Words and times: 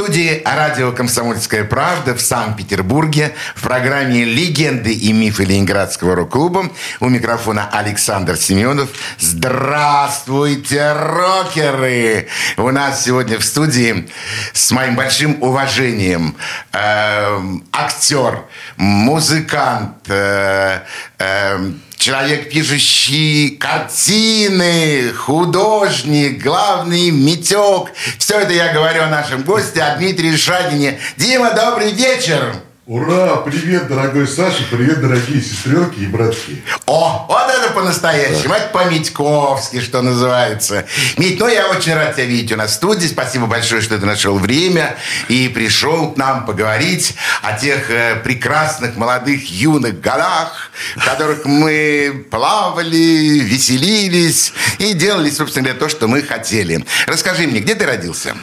Студии 0.00 0.40
радио 0.46 0.92
«Комсомольская 0.92 1.62
правда» 1.62 2.14
в 2.14 2.22
Санкт-Петербурге 2.22 3.34
в 3.54 3.62
программе 3.62 4.24
«Легенды 4.24 4.94
и 4.94 5.12
мифы 5.12 5.44
Ленинградского 5.44 6.14
рок-клуба» 6.16 6.70
у 7.00 7.10
микрофона 7.10 7.68
Александр 7.70 8.38
Семенов. 8.38 8.88
Здравствуйте, 9.18 10.94
рокеры! 10.94 12.28
У 12.56 12.70
нас 12.70 13.04
сегодня 13.04 13.38
в 13.38 13.44
студии 13.44 14.08
с 14.54 14.70
моим 14.70 14.96
большим 14.96 15.36
уважением 15.42 16.34
э, 16.72 17.38
актер, 17.70 18.44
музыкант, 18.78 19.98
э, 20.08 20.80
э, 21.18 21.72
человек, 22.00 22.48
пишущий 22.50 23.50
картины, 23.50 25.12
художник, 25.12 26.42
главный 26.42 27.10
метек. 27.10 27.92
Все 28.18 28.40
это 28.40 28.52
я 28.54 28.72
говорю 28.72 29.02
о 29.02 29.08
нашем 29.08 29.42
госте, 29.42 29.82
о 29.82 29.96
Дмитрии 29.96 30.34
Шагине. 30.34 30.98
Дима, 31.18 31.52
добрый 31.52 31.92
вечер! 31.92 32.69
Ура! 32.90 33.36
Привет, 33.36 33.86
дорогой 33.86 34.26
Саша, 34.26 34.64
привет, 34.68 35.00
дорогие 35.00 35.40
сестренки 35.40 36.00
и 36.00 36.06
братки. 36.06 36.60
О, 36.86 37.24
вот 37.28 37.48
это 37.48 37.72
по-настоящему, 37.72 38.52
это 38.52 38.66
по-митьковски, 38.72 39.80
что 39.80 40.02
называется. 40.02 40.84
Мить, 41.16 41.38
ну 41.38 41.46
я 41.46 41.68
очень 41.68 41.94
рад 41.94 42.16
тебя 42.16 42.24
видеть 42.24 42.50
у 42.50 42.56
нас 42.56 42.72
в 42.72 42.74
студии. 42.74 43.06
Спасибо 43.06 43.46
большое, 43.46 43.80
что 43.80 43.96
ты 43.96 44.04
нашел 44.04 44.36
время 44.38 44.96
и 45.28 45.46
пришел 45.46 46.10
к 46.10 46.16
нам 46.16 46.44
поговорить 46.44 47.14
о 47.42 47.56
тех 47.56 47.88
э, 47.92 48.16
прекрасных 48.24 48.96
молодых 48.96 49.48
юных 49.48 50.00
годах, 50.00 50.72
в 50.96 51.04
которых 51.04 51.44
мы 51.44 52.26
плавали, 52.28 53.38
веселились 53.38 54.52
и 54.78 54.94
делали, 54.94 55.30
собственно 55.30 55.66
говоря, 55.66 55.78
то, 55.78 55.88
что 55.88 56.08
мы 56.08 56.22
хотели. 56.22 56.84
Расскажи 57.06 57.46
мне, 57.46 57.60
где 57.60 57.76
ты 57.76 57.86
родился? 57.86 58.34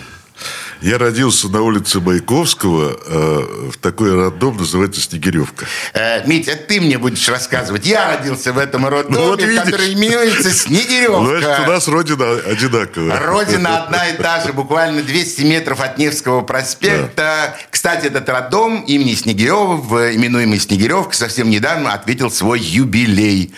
Я 0.81 0.97
родился 0.97 1.49
на 1.49 1.61
улице 1.61 1.99
Маяковского, 1.99 2.97
э, 3.05 3.69
в 3.71 3.77
такой 3.77 4.13
роддом, 4.13 4.57
называется 4.57 5.01
Снегиревка. 5.01 5.65
Э, 5.93 6.25
Митя, 6.27 6.55
ты 6.55 6.79
мне 6.79 6.97
будешь 6.97 7.27
рассказывать. 7.29 7.85
Я 7.85 8.15
родился 8.17 8.53
в 8.53 8.57
этом 8.59 8.87
роддоме, 8.87 9.17
Ну, 9.17 9.25
вот 9.31 9.41
видишь. 9.41 9.63
который 9.63 9.93
именуется 9.93 10.51
Снегиревка. 10.53 11.39
Значит, 11.41 11.67
у 11.67 11.71
нас 11.71 11.87
родина 11.87 12.31
одинаковая. 12.45 13.19
Родина 13.19 13.83
одна 13.83 14.07
и 14.09 14.17
та 14.17 14.43
же, 14.43 14.53
буквально 14.53 15.01
200 15.01 15.41
метров 15.41 15.81
от 15.81 15.97
Невского 15.97 16.41
проспекта. 16.41 17.55
Кстати, 17.71 18.05
этот 18.07 18.29
роддом 18.29 18.81
имени 18.81 19.15
Снегирева, 19.15 20.13
именуемый 20.15 20.59
Снегиревка, 20.59 21.15
совсем 21.15 21.49
недавно 21.49 21.93
ответил 21.93 22.29
свой 22.29 22.59
юбилей. 22.59 23.53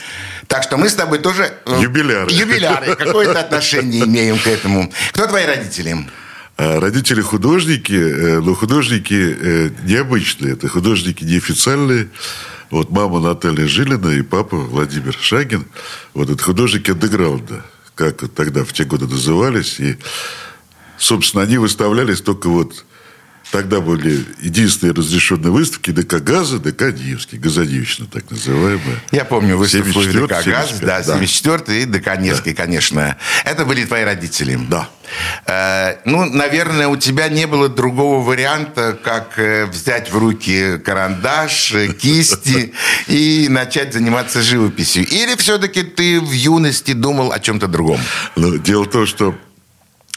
Так 0.48 0.64
что 0.64 0.78
мы 0.78 0.90
с 0.90 0.96
тобой 0.96 1.20
тоже... 1.20 1.52
э, 1.66 1.80
Юбиляры. 1.82 2.32
Юбиляры. 2.32 2.96
Какое-то 2.96 3.40
отношение 3.40 4.04
имеем 4.06 4.40
к 4.40 4.48
этому. 4.48 4.92
Кто 5.12 5.28
твои 5.28 5.46
родители? 5.46 5.98
А 6.62 6.82
Родители 6.82 7.22
художники, 7.22 7.94
э, 7.94 8.42
но 8.42 8.54
художники 8.54 9.14
э, 9.14 9.70
необычные. 9.86 10.54
Это 10.54 10.68
художники 10.68 11.24
неофициальные. 11.24 12.10
Вот 12.70 12.90
мама 12.90 13.22
Наталья 13.22 13.66
Жилина 13.66 14.10
и 14.10 14.22
папа 14.24 14.58
Владимир 14.58 15.16
Шагин. 15.18 15.66
Вот 16.14 16.30
это 16.30 16.44
художники 16.44 16.92
андеграунда, 16.92 17.64
как 17.96 18.30
тогда 18.36 18.66
в 18.66 18.74
те 18.74 18.84
годы 18.84 19.08
назывались. 19.08 19.80
И, 19.80 20.00
собственно, 20.98 21.44
они 21.44 21.58
выставлялись 21.58 22.20
только 22.20 22.50
вот 22.50 22.84
Тогда 23.52 23.82
были 23.82 24.26
единственные 24.42 24.94
разрешенные 24.94 25.52
выставки 25.52 25.90
ДК 25.90 26.22
«Газа», 26.22 26.60
ДК 26.60 26.94
«Невский», 26.94 27.38
«Газодевична» 27.38 28.06
так 28.06 28.30
называемая. 28.30 29.02
Я 29.12 29.26
помню 29.26 29.58
выставку 29.58 29.90
74-й, 29.90 30.28
ДК 30.28 30.46
«Газ», 30.46 30.72
75-й, 30.72 30.86
да, 30.86 30.98
да. 31.00 31.04
74 31.04 31.82
и 31.82 31.86
ДК 31.86 32.20
Невский, 32.20 32.54
конечно. 32.54 33.18
Это 33.46 33.66
были 33.66 33.86
твои 33.86 34.04
родители? 34.04 34.60
Да. 34.70 34.88
Э, 35.48 35.96
ну, 36.06 36.26
наверное, 36.26 36.88
у 36.88 36.98
тебя 36.98 37.28
не 37.30 37.48
было 37.48 37.70
другого 37.70 38.24
варианта, 38.24 38.98
как 39.04 39.40
э, 39.40 39.66
взять 39.66 40.12
в 40.12 40.18
руки 40.18 40.78
карандаш, 40.78 41.74
э, 41.74 41.94
кисти 41.94 42.74
и 43.08 43.48
начать 43.50 43.94
заниматься 43.94 44.44
живописью. 44.44 45.08
Или 45.08 45.36
все-таки 45.36 45.82
ты 45.82 46.22
в 46.22 46.32
юности 46.32 46.94
думал 46.94 47.32
о 47.32 47.40
чем-то 47.40 47.68
другом? 47.68 48.00
Но 48.36 48.58
дело 48.58 48.84
в 48.84 48.90
том, 48.92 49.08
что 49.08 49.36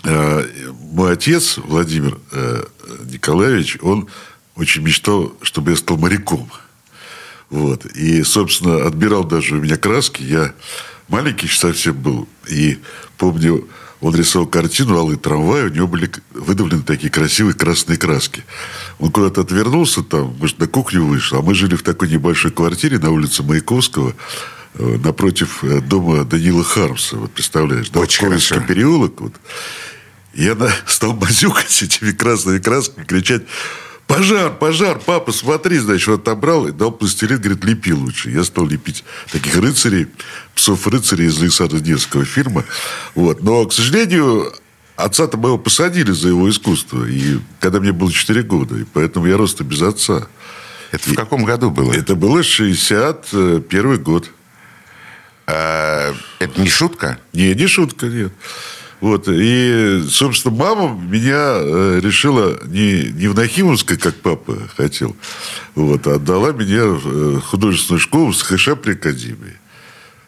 мой 0.04 1.12
отец, 1.12 1.58
Владимир 1.58 2.18
э, 2.32 2.64
Николаевич, 3.04 3.78
он 3.82 4.08
очень 4.56 4.82
мечтал, 4.82 5.32
чтобы 5.42 5.70
я 5.70 5.76
стал 5.76 5.96
моряком. 5.96 6.50
Вот. 7.50 7.86
И, 7.86 8.22
собственно, 8.22 8.86
отбирал 8.86 9.24
даже 9.24 9.56
у 9.56 9.60
меня 9.60 9.76
краски. 9.76 10.22
Я 10.22 10.54
маленький 11.08 11.48
совсем 11.48 11.94
был. 11.94 12.28
И 12.48 12.78
помню, 13.16 13.68
он 14.00 14.16
рисовал 14.16 14.48
картину 14.48 14.98
«Алый 14.98 15.16
трамвай», 15.16 15.66
у 15.66 15.68
него 15.68 15.86
были 15.86 16.10
выдавлены 16.32 16.82
такие 16.82 17.08
красивые 17.08 17.54
красные 17.54 17.98
краски. 17.98 18.42
Он 18.98 19.12
куда-то 19.12 19.42
отвернулся 19.42 20.02
там, 20.02 20.34
может, 20.38 20.58
на 20.58 20.66
кухню 20.66 21.04
вышел, 21.04 21.38
а 21.38 21.42
мы 21.42 21.54
жили 21.54 21.76
в 21.76 21.84
такой 21.84 22.08
небольшой 22.08 22.50
квартире 22.50 22.98
на 22.98 23.10
улице 23.10 23.44
Маяковского, 23.44 24.14
э, 24.74 24.98
напротив 25.04 25.62
э, 25.62 25.80
дома 25.80 26.24
Данила 26.24 26.64
Хармса, 26.64 27.16
вот 27.16 27.30
представляешь, 27.30 27.90
да, 27.90 28.00
Очень 28.00 28.26
Ковенский 28.26 28.60
переулок. 28.60 29.20
Вот. 29.20 29.34
Я 30.34 30.56
стал 30.86 31.12
базюкать 31.12 31.82
этими 31.82 32.12
красными 32.12 32.58
красками, 32.58 33.04
кричать 33.04 33.42
Пожар, 34.12 34.52
пожар, 34.52 34.98
папа, 34.98 35.32
смотри, 35.32 35.78
значит, 35.78 36.08
он 36.08 36.14
отобрал 36.16 36.66
и 36.66 36.72
дал 36.72 36.92
пластилин, 36.92 37.38
говорит, 37.38 37.64
лепи 37.64 37.94
лучше. 37.94 38.30
Я 38.30 38.44
стал 38.44 38.66
лепить 38.66 39.04
таких 39.30 39.56
рыцарей, 39.56 40.08
псов-рыцарей 40.54 41.28
из 41.28 41.40
Александра 41.40 41.78
Невского 41.78 42.26
фильма. 42.26 42.64
Вот. 43.14 43.42
Но, 43.42 43.64
к 43.64 43.72
сожалению, 43.72 44.52
отца-то 44.96 45.38
моего 45.38 45.56
посадили 45.56 46.10
за 46.10 46.28
его 46.28 46.50
искусство. 46.50 47.06
И 47.06 47.38
когда 47.58 47.80
мне 47.80 47.92
было 47.92 48.12
4 48.12 48.42
года. 48.42 48.76
И 48.76 48.84
поэтому 48.84 49.26
я 49.26 49.38
рос 49.38 49.54
без 49.54 49.80
отца. 49.80 50.26
Это 50.90 51.08
в 51.08 51.14
каком 51.14 51.44
году 51.44 51.70
было? 51.70 51.92
Это 51.94 52.14
было 52.14 52.42
61 52.42 54.02
год. 54.02 54.30
Э, 55.46 56.12
это 56.38 56.60
не 56.60 56.68
шутка? 56.68 57.18
Не, 57.32 57.54
не 57.54 57.66
шутка, 57.66 58.06
нет. 58.06 58.32
Вот. 59.02 59.26
И, 59.28 60.04
собственно, 60.08 60.54
мама 60.54 60.96
меня 60.96 61.56
э, 61.58 62.00
решила 62.00 62.56
не, 62.66 63.10
не 63.12 63.26
в 63.26 63.34
Нахимовской, 63.34 63.96
как 63.96 64.14
папа 64.14 64.56
хотел, 64.76 65.16
вот, 65.74 66.06
а 66.06 66.14
отдала 66.14 66.52
меня 66.52 66.84
в 66.86 67.36
э, 67.36 67.40
художественную 67.40 67.98
школу 67.98 68.32
с 68.32 68.42
ХШ 68.42 68.70
при 68.80 68.92
Академии. 68.92 69.56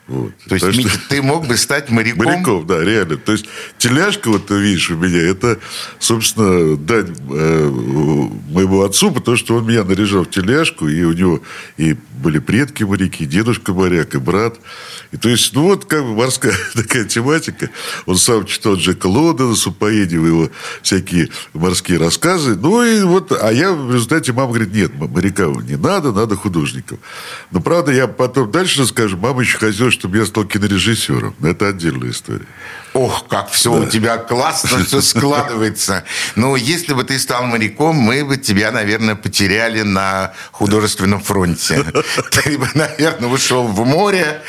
Вот. 0.08 0.32
То 0.48 0.56
есть, 0.56 0.66
Так 0.66 0.74
что- 0.74 0.82
Митя, 0.82 0.98
ты 1.08 1.22
мог 1.22 1.46
бы 1.46 1.56
стать 1.56 1.88
моряком? 1.88 2.24
Моряков, 2.24 2.66
да, 2.66 2.82
реально. 2.84 3.16
То 3.16 3.32
есть 3.32 3.46
теляшка, 3.78 4.28
вот 4.28 4.46
ты 4.46 4.58
видишь 4.58 4.90
у 4.90 4.96
меня, 4.96 5.22
это, 5.22 5.60
собственно, 6.00 6.76
дань 6.76 7.14
э, 7.30 7.70
моему 8.50 8.82
отцу, 8.82 9.12
потому 9.12 9.36
что 9.36 9.54
он 9.56 9.68
меня 9.68 9.84
наряжал 9.84 10.24
в 10.24 10.30
теляшку, 10.30 10.88
и 10.88 11.02
у 11.04 11.12
него 11.12 11.40
и 11.76 11.96
были 12.14 12.38
предки 12.38 12.84
моряки, 12.84 13.26
дедушка 13.26 13.72
моряк, 13.72 14.14
и 14.14 14.18
брат. 14.18 14.56
И 15.12 15.16
то 15.16 15.28
есть, 15.28 15.52
ну 15.54 15.64
вот 15.64 15.84
как 15.84 16.02
бы 16.02 16.14
морская 16.14 16.54
такая 16.74 17.04
тематика. 17.04 17.70
Он 18.06 18.16
сам 18.16 18.46
читал 18.46 18.76
Джека 18.76 19.06
Лондона 19.06 19.54
с 19.54 19.66
упоением, 19.66 20.26
его 20.26 20.50
всякие 20.82 21.28
морские 21.52 21.98
рассказы. 21.98 22.56
Ну 22.56 22.82
и 22.82 23.02
вот, 23.02 23.32
а 23.32 23.52
я 23.52 23.72
в 23.72 23.92
результате, 23.92 24.32
мама 24.32 24.48
говорит, 24.48 24.72
нет, 24.72 24.92
моряка 24.94 25.44
не 25.44 25.76
надо, 25.76 26.12
надо 26.12 26.36
художников. 26.36 26.98
Но, 27.50 27.60
правда, 27.60 27.92
я 27.92 28.06
потом 28.06 28.50
дальше 28.50 28.82
расскажу, 28.82 29.16
мама 29.16 29.42
еще 29.42 29.58
хотела, 29.58 29.90
чтобы 29.90 30.18
я 30.18 30.26
стал 30.26 30.44
кинорежиссером. 30.44 31.34
Но 31.38 31.48
это 31.48 31.68
отдельная 31.68 32.10
история. 32.10 32.46
Ох, 32.94 33.26
как 33.28 33.50
все 33.50 33.72
у 33.72 33.86
тебя 33.86 34.18
классно 34.18 34.84
все 34.84 35.00
складывается. 35.02 36.04
Но 36.36 36.56
если 36.56 36.94
бы 36.94 37.02
ты 37.02 37.18
стал 37.18 37.44
моряком, 37.44 37.96
мы 37.96 38.24
бы 38.24 38.36
тебя, 38.36 38.70
наверное, 38.70 39.16
потеряли 39.16 39.82
на 39.82 40.32
художественном 40.52 41.20
фронте. 41.20 41.84
Ты 42.30 42.58
бы, 42.58 42.68
наверное, 42.74 43.28
ушел 43.28 43.66
в 43.66 43.84
море 43.84 44.42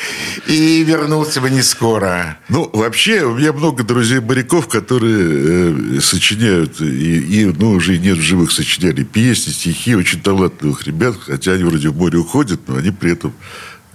и 0.47 0.83
вернулся 0.83 1.41
бы 1.41 1.49
не 1.49 1.61
скоро. 1.61 2.37
Ну, 2.49 2.69
вообще, 2.73 3.23
у 3.23 3.35
меня 3.35 3.53
много 3.53 3.83
друзей 3.83 4.19
моряков, 4.19 4.67
которые 4.67 5.97
э, 5.97 5.99
сочиняют, 6.01 6.81
и, 6.81 7.41
и, 7.41 7.45
ну, 7.45 7.71
уже 7.71 7.95
и 7.95 7.99
нет 7.99 8.17
в 8.17 8.21
живых, 8.21 8.51
сочиняли 8.51 9.03
песни, 9.03 9.51
стихи, 9.51 9.95
очень 9.95 10.21
талантливых 10.21 10.85
ребят, 10.85 11.15
хотя 11.25 11.53
они 11.53 11.63
вроде 11.63 11.89
в 11.89 11.97
море 11.97 12.17
уходят, 12.19 12.61
но 12.67 12.77
они 12.77 12.91
при 12.91 13.13
этом 13.13 13.33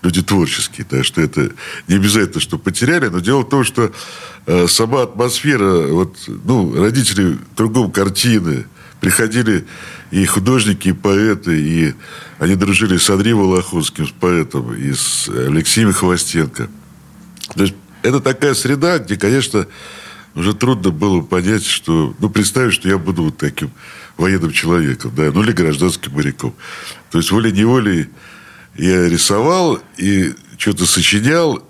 люди 0.03 0.23
творческие, 0.23 0.87
так 0.87 1.05
что 1.05 1.21
это 1.21 1.53
не 1.89 1.97
обязательно, 1.97 2.41
что 2.41 2.59
потеряли, 2.59 3.09
но 3.09 3.21
дело 3.21 3.43
в 3.43 3.49
том, 3.49 3.65
что 3.65 3.93
э, 4.47 4.67
сама 4.67 5.03
атмосфера, 5.03 5.89
вот, 5.89 6.17
ну, 6.27 6.75
родители 6.75 7.39
кругом 7.57 7.91
картины, 7.91 8.65
приходили 9.01 9.67
и 10.11 10.25
художники, 10.25 10.89
и 10.89 10.93
поэты, 10.93 11.59
и 11.59 11.95
они 12.39 12.55
дружили 12.55 12.97
с 12.97 13.09
Андреем 13.11 13.39
Волохонским, 13.39 14.07
с 14.07 14.11
поэтом, 14.11 14.75
и 14.75 14.93
с 14.93 15.29
Алексеем 15.29 15.93
Хвостенко. 15.93 16.69
То 17.55 17.63
есть 17.63 17.75
это 18.03 18.21
такая 18.21 18.55
среда, 18.55 18.99
где, 18.99 19.17
конечно, 19.17 19.67
уже 20.35 20.55
трудно 20.55 20.91
было 20.91 21.23
понять, 21.23 21.65
что... 21.65 22.15
Ну, 22.19 22.31
представить, 22.31 22.75
что 22.75 22.89
я 22.89 22.99
буду 22.99 23.25
вот 23.25 23.39
таким 23.39 23.71
военным 24.17 24.53
человеком, 24.53 25.13
да, 25.15 25.31
ну, 25.33 25.43
или 25.43 25.53
гражданским 25.53 26.13
моряком. 26.13 26.55
То 27.11 27.19
есть 27.19 27.31
волей-неволей 27.31 28.09
я 28.77 29.09
рисовал 29.09 29.81
и 29.97 30.35
что-то 30.59 30.87
сочинял, 30.87 31.65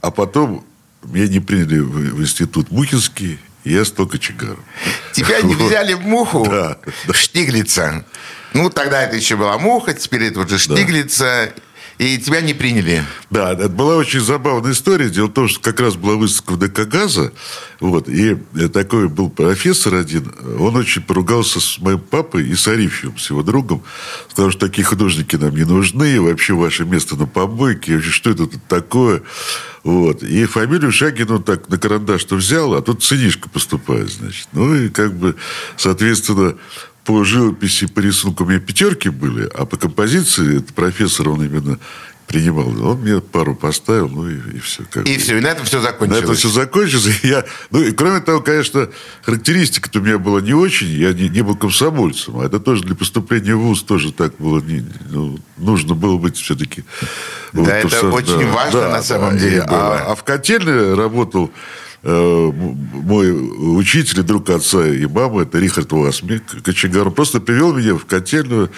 а 0.00 0.10
потом 0.10 0.64
меня 1.02 1.28
не 1.28 1.40
приняли 1.40 1.80
в, 1.80 2.20
институт 2.20 2.70
Мухинский, 2.70 3.38
я 3.70 3.84
стал 3.84 4.06
кочегаром. 4.06 4.64
Тебя 5.12 5.40
не 5.42 5.54
взяли 5.54 5.94
в 5.94 6.00
муху 6.00 6.46
Да, 6.48 6.78
да. 7.06 7.12
Штиглица. 7.12 8.04
Ну, 8.52 8.70
тогда 8.70 9.02
это 9.02 9.16
еще 9.16 9.36
была 9.36 9.58
муха, 9.58 9.92
теперь 9.92 10.24
это 10.24 10.40
уже 10.40 10.58
Штиглица. 10.58 11.52
И 11.98 12.18
тебя 12.18 12.42
не 12.42 12.52
приняли. 12.52 13.04
Да, 13.30 13.54
это 13.54 13.70
была 13.70 13.96
очень 13.96 14.20
забавная 14.20 14.72
история. 14.72 15.08
Дело 15.08 15.28
в 15.28 15.32
том, 15.32 15.48
что 15.48 15.60
как 15.60 15.80
раз 15.80 15.96
была 15.96 16.16
выставка 16.16 16.52
в 16.52 16.58
ДК 16.58 16.86
«Газа», 16.86 17.32
вот, 17.80 18.08
и 18.08 18.36
такой 18.72 19.08
был 19.08 19.30
профессор 19.30 19.94
один, 19.94 20.30
он 20.58 20.76
очень 20.76 21.02
поругался 21.02 21.58
с 21.58 21.78
моим 21.78 21.98
папой 21.98 22.48
и 22.48 22.54
с 22.54 22.68
Арифьевым, 22.68 23.18
с 23.18 23.30
его 23.30 23.42
другом, 23.42 23.82
сказал, 24.30 24.50
что 24.50 24.66
такие 24.66 24.84
художники 24.84 25.36
нам 25.36 25.54
не 25.54 25.64
нужны, 25.64 26.20
вообще 26.20 26.52
ваше 26.52 26.84
место 26.84 27.16
на 27.16 27.26
помойке, 27.26 27.94
вообще 27.94 28.10
что 28.10 28.30
это 28.30 28.46
тут 28.46 28.62
такое? 28.68 29.22
Вот. 29.82 30.22
И 30.22 30.44
фамилию 30.44 30.92
Шагин 30.92 31.30
он 31.30 31.42
так 31.44 31.68
на 31.68 31.78
карандаш 31.78 32.20
что 32.20 32.36
взял, 32.36 32.74
а 32.74 32.82
тут 32.82 33.04
сынишка 33.04 33.48
поступает, 33.48 34.10
значит. 34.10 34.48
Ну, 34.52 34.74
и 34.74 34.88
как 34.90 35.14
бы, 35.14 35.36
соответственно, 35.76 36.56
по 37.06 37.24
живописи, 37.24 37.86
по 37.86 38.00
рисунку 38.00 38.44
у 38.44 38.46
меня 38.48 38.58
пятерки 38.60 39.08
были, 39.08 39.48
а 39.54 39.64
по 39.64 39.76
композиции 39.76 40.58
этот 40.58 40.74
профессор, 40.74 41.28
он 41.28 41.44
именно 41.44 41.78
принимал. 42.26 42.66
Он 42.84 43.00
мне 43.02 43.20
пару 43.20 43.54
поставил, 43.54 44.08
ну 44.08 44.28
и, 44.28 44.58
все. 44.58 44.82
Как 44.90 45.06
И 45.06 45.14
бы. 45.14 45.20
все, 45.20 45.38
и 45.38 45.40
на 45.40 45.46
этом 45.46 45.64
все 45.64 45.76
На 45.76 45.84
закончилось. 45.84 46.22
этом 46.24 46.34
все 46.34 46.48
закончилось. 46.48 47.20
и 47.22 47.28
Я, 47.28 47.44
ну, 47.70 47.80
и 47.80 47.92
кроме 47.92 48.18
того, 48.20 48.40
конечно, 48.40 48.88
характеристика-то 49.22 50.00
у 50.00 50.02
меня 50.02 50.18
была 50.18 50.40
не 50.40 50.52
очень. 50.52 50.88
Я 50.88 51.12
не, 51.12 51.28
не 51.28 51.42
был 51.42 51.54
комсомольцем. 51.54 52.40
А 52.40 52.44
это 52.46 52.58
тоже 52.58 52.82
для 52.82 52.96
поступления 52.96 53.54
в 53.54 53.60
ВУЗ 53.60 53.82
тоже 53.84 54.12
так 54.12 54.34
было. 54.40 54.60
Не, 54.60 54.84
ну, 55.08 55.38
нужно 55.56 55.94
было 55.94 56.18
быть 56.18 56.36
все-таки... 56.36 56.82
Да, 57.52 57.78
это 57.78 58.08
очень 58.10 58.50
важно 58.50 58.88
на 58.88 59.02
самом 59.04 59.36
И- 59.36 59.38
деле 59.38 59.60
а- 59.60 59.68
было. 59.68 59.98
А, 60.10 60.14
в 60.16 60.24
котельне 60.24 60.94
работал 60.94 61.52
мой 62.06 63.32
учитель 63.78 64.20
и 64.20 64.22
друг 64.22 64.48
отца 64.50 64.86
и 64.86 65.06
мамы, 65.06 65.42
это 65.42 65.58
Рихард 65.58 65.90
Васмик, 65.92 66.62
кочегар. 66.62 67.10
Просто 67.10 67.40
привел 67.40 67.74
меня 67.74 67.94
в 67.96 68.04
котельную. 68.04 68.70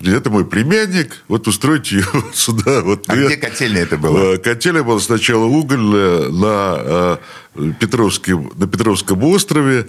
Говорит, 0.00 0.20
это 0.20 0.30
мой 0.30 0.44
племянник, 0.44 1.22
вот 1.28 1.46
устройте 1.46 1.98
его 1.98 2.24
сюда. 2.34 2.80
Вот, 2.82 3.04
А 3.08 3.16
я- 3.16 3.26
где 3.26 3.36
котельня 3.36 3.82
это 3.82 3.96
была? 3.96 4.34
Э, 4.34 4.38
Котельня 4.38 4.82
была 4.82 4.98
сначала 5.00 5.44
угольная 5.44 6.28
на, 6.30 7.18
э, 7.56 7.72
Петровском, 7.78 8.50
на 8.56 8.66
Петровском 8.66 9.22
острове. 9.24 9.86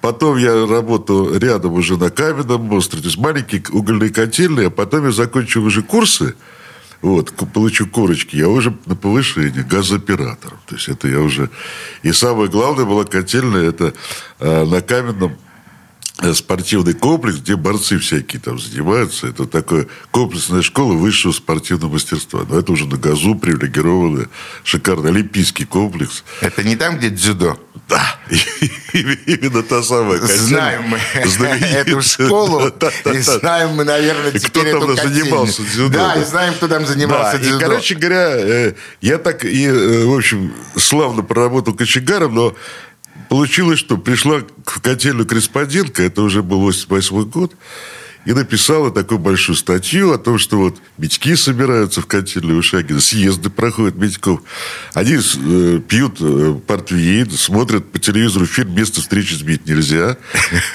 Потом 0.00 0.36
я 0.36 0.66
работал 0.66 1.34
рядом 1.36 1.72
уже 1.74 1.96
на 1.96 2.10
Каменном 2.10 2.70
острове. 2.72 3.02
То 3.02 3.08
есть 3.08 3.18
маленькие 3.18 3.62
угольные 3.70 4.10
котельные. 4.10 4.66
А 4.66 4.70
потом 4.70 5.06
я 5.06 5.12
закончил 5.12 5.64
уже 5.64 5.82
курсы. 5.82 6.34
Вот, 7.04 7.34
получу 7.52 7.86
корочки. 7.86 8.34
Я 8.34 8.48
уже 8.48 8.74
на 8.86 8.96
повышение 8.96 9.62
газооператором. 9.62 10.58
То 10.64 10.74
есть 10.76 10.88
это 10.88 11.06
я 11.06 11.20
уже... 11.20 11.50
И 12.02 12.12
самое 12.12 12.48
главное 12.48 12.86
была 12.86 13.04
котельная. 13.04 13.68
Это 13.68 13.92
э, 14.40 14.64
на 14.64 14.80
Каменном 14.80 15.36
спортивный 16.32 16.94
комплекс, 16.94 17.38
где 17.38 17.56
борцы 17.56 17.98
всякие 17.98 18.40
там 18.40 18.58
занимаются. 18.58 19.26
Это 19.26 19.46
такая 19.46 19.86
комплексная 20.10 20.62
школа 20.62 20.94
высшего 20.94 21.32
спортивного 21.32 21.92
мастерства. 21.92 22.46
Но 22.48 22.58
это 22.58 22.72
уже 22.72 22.86
на 22.86 22.96
газу 22.96 23.34
привилегированный, 23.34 24.28
шикарный 24.62 25.10
олимпийский 25.10 25.64
комплекс. 25.64 26.24
Это 26.40 26.62
не 26.62 26.76
там, 26.76 26.96
где 26.96 27.10
дзюдо? 27.10 27.58
Да, 27.88 28.18
именно 28.92 29.62
та 29.62 29.82
самая. 29.82 30.18
Знаем 30.20 30.84
мы 30.84 30.98
эту 30.98 32.00
школу. 32.00 32.72
И 33.12 33.18
знаем 33.18 33.70
мы, 33.70 33.84
наверное, 33.84 34.32
теперь 34.32 34.68
кто 34.74 34.94
там 34.94 35.08
занимался 35.08 35.62
дзюдо, 35.62 35.98
Да, 35.98 36.14
и 36.14 36.24
знаем, 36.24 36.54
кто 36.54 36.68
там 36.68 36.86
занимался 36.86 37.38
дзюдо. 37.38 37.58
короче 37.58 37.94
говоря, 37.94 38.36
э, 38.36 38.74
я 39.00 39.18
так 39.18 39.44
и, 39.44 39.66
э, 39.66 40.04
в 40.04 40.16
общем, 40.16 40.54
славно 40.76 41.22
проработал 41.22 41.74
кочегаром, 41.74 42.34
но 42.34 42.54
получилось, 43.34 43.80
что 43.80 43.96
пришла 43.96 44.42
в 44.64 44.80
котельную 44.80 45.26
корреспондентка, 45.26 46.04
это 46.04 46.22
уже 46.22 46.40
был 46.40 46.60
88 46.60 47.28
год, 47.30 47.52
и 48.26 48.32
написала 48.32 48.92
такую 48.92 49.18
большую 49.18 49.56
статью 49.56 50.12
о 50.12 50.18
том, 50.18 50.38
что 50.38 50.56
вот 50.56 50.76
Митьки 50.98 51.34
собираются 51.34 52.00
в 52.00 52.06
котельную 52.06 52.62
Шагина, 52.62 53.00
съезды 53.00 53.50
проходят 53.50 53.96
Митьков. 53.96 54.40
Они 54.92 55.16
э, 55.16 55.80
пьют 55.80 56.18
э, 56.20 56.54
портвейн, 56.64 57.28
смотрят 57.32 57.90
по 57.90 57.98
телевизору 57.98 58.46
фильм 58.46 58.72
«Место 58.72 59.00
встречи 59.00 59.34
сбить 59.34 59.66
нельзя», 59.66 60.16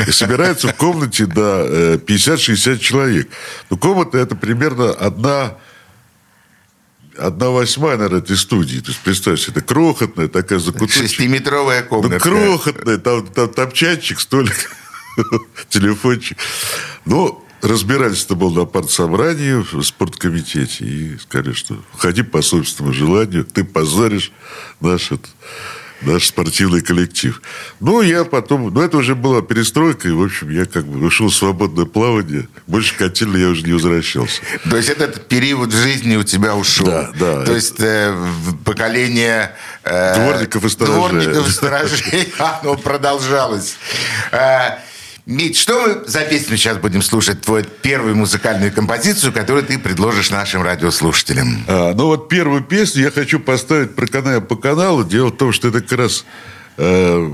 и 0.05 0.11
собираются 0.11 0.67
в 0.67 0.75
комнате 0.75 1.27
до 1.27 1.65
э, 1.65 1.97
50-60 2.05 2.79
человек. 2.79 3.29
Ну, 3.69 3.77
комната 3.77 4.17
это 4.17 4.35
примерно 4.35 4.89
одна 4.89 5.55
одна 7.19 7.49
восьмая, 7.49 7.97
наверное, 7.97 8.19
этой 8.21 8.37
студии. 8.37 8.79
То 8.79 8.89
есть, 8.89 8.99
представь 9.01 9.39
себе, 9.39 9.53
это 9.57 9.61
крохотная 9.61 10.27
такая 10.27 10.59
закуточная. 10.59 11.07
Шестиметровая 11.07 11.83
Ну, 11.83 11.87
комната. 11.87 12.19
крохотная, 12.19 12.97
там, 12.97 13.27
там 13.27 13.49
топчатчик, 13.49 14.19
столик, 14.19 14.71
телефончик. 15.69 16.37
Ну, 17.05 17.43
разбирательство 17.61 18.35
было 18.35 18.59
на 18.61 18.65
партсобрании 18.65 19.61
в 19.71 19.83
спорткомитете. 19.83 20.85
И 20.85 21.17
сказали, 21.17 21.53
что 21.53 21.77
ходи 21.97 22.23
по 22.23 22.41
собственному 22.41 22.93
желанию, 22.93 23.43
ты 23.45 23.63
позоришь 23.63 24.31
наш, 24.79 25.11
этот, 25.11 25.29
наш 26.01 26.27
спортивный 26.27 26.81
коллектив. 26.81 27.41
Ну, 27.79 28.01
я 28.01 28.23
потом... 28.23 28.73
Ну, 28.73 28.81
это 28.81 28.97
уже 28.97 29.15
была 29.15 29.41
перестройка, 29.41 30.07
и, 30.07 30.11
в 30.11 30.23
общем, 30.23 30.49
я 30.49 30.65
как 30.65 30.85
бы 30.85 31.05
ушел 31.05 31.27
в 31.27 31.35
свободное 31.35 31.85
плавание. 31.85 32.47
Больше 32.67 32.95
к 32.95 32.97
котельной 32.97 33.41
я 33.41 33.47
уже 33.49 33.63
не 33.63 33.73
возвращался. 33.73 34.41
То 34.69 34.77
есть 34.77 34.89
этот 34.89 35.27
период 35.27 35.71
жизни 35.73 36.15
у 36.15 36.23
тебя 36.23 36.55
ушел. 36.55 36.85
Да, 36.85 37.11
да. 37.19 37.45
То 37.45 37.53
есть 37.55 37.79
э, 37.79 38.15
поколение... 38.65 39.55
э, 39.83 40.15
Дворников 40.15 40.65
и 40.65 40.69
сторожей. 40.69 41.21
Дворников 41.23 41.47
и 41.47 41.51
сторожей 41.51 42.33
оно 42.39 42.75
продолжалось. 42.75 43.77
Мить, 45.25 45.57
что 45.57 45.79
мы 45.79 46.07
за 46.07 46.21
песню 46.21 46.57
сейчас 46.57 46.77
будем 46.77 47.01
слушать? 47.01 47.41
Твою 47.41 47.65
первую 47.81 48.15
музыкальную 48.15 48.71
композицию, 48.71 49.31
которую 49.31 49.65
ты 49.65 49.77
предложишь 49.77 50.31
нашим 50.31 50.63
радиослушателям. 50.63 51.63
А, 51.67 51.93
ну 51.93 52.07
вот 52.07 52.29
первую 52.29 52.63
песню 52.63 53.03
я 53.03 53.11
хочу 53.11 53.39
поставить 53.39 53.95
про 53.95 54.07
канал 54.07 54.41
по 54.41 54.55
каналу. 54.55 55.03
Дело 55.03 55.27
в 55.27 55.37
том, 55.37 55.51
что 55.51 55.67
это 55.67 55.81
как 55.81 55.99
раз 55.99 56.25
э, 56.77 57.31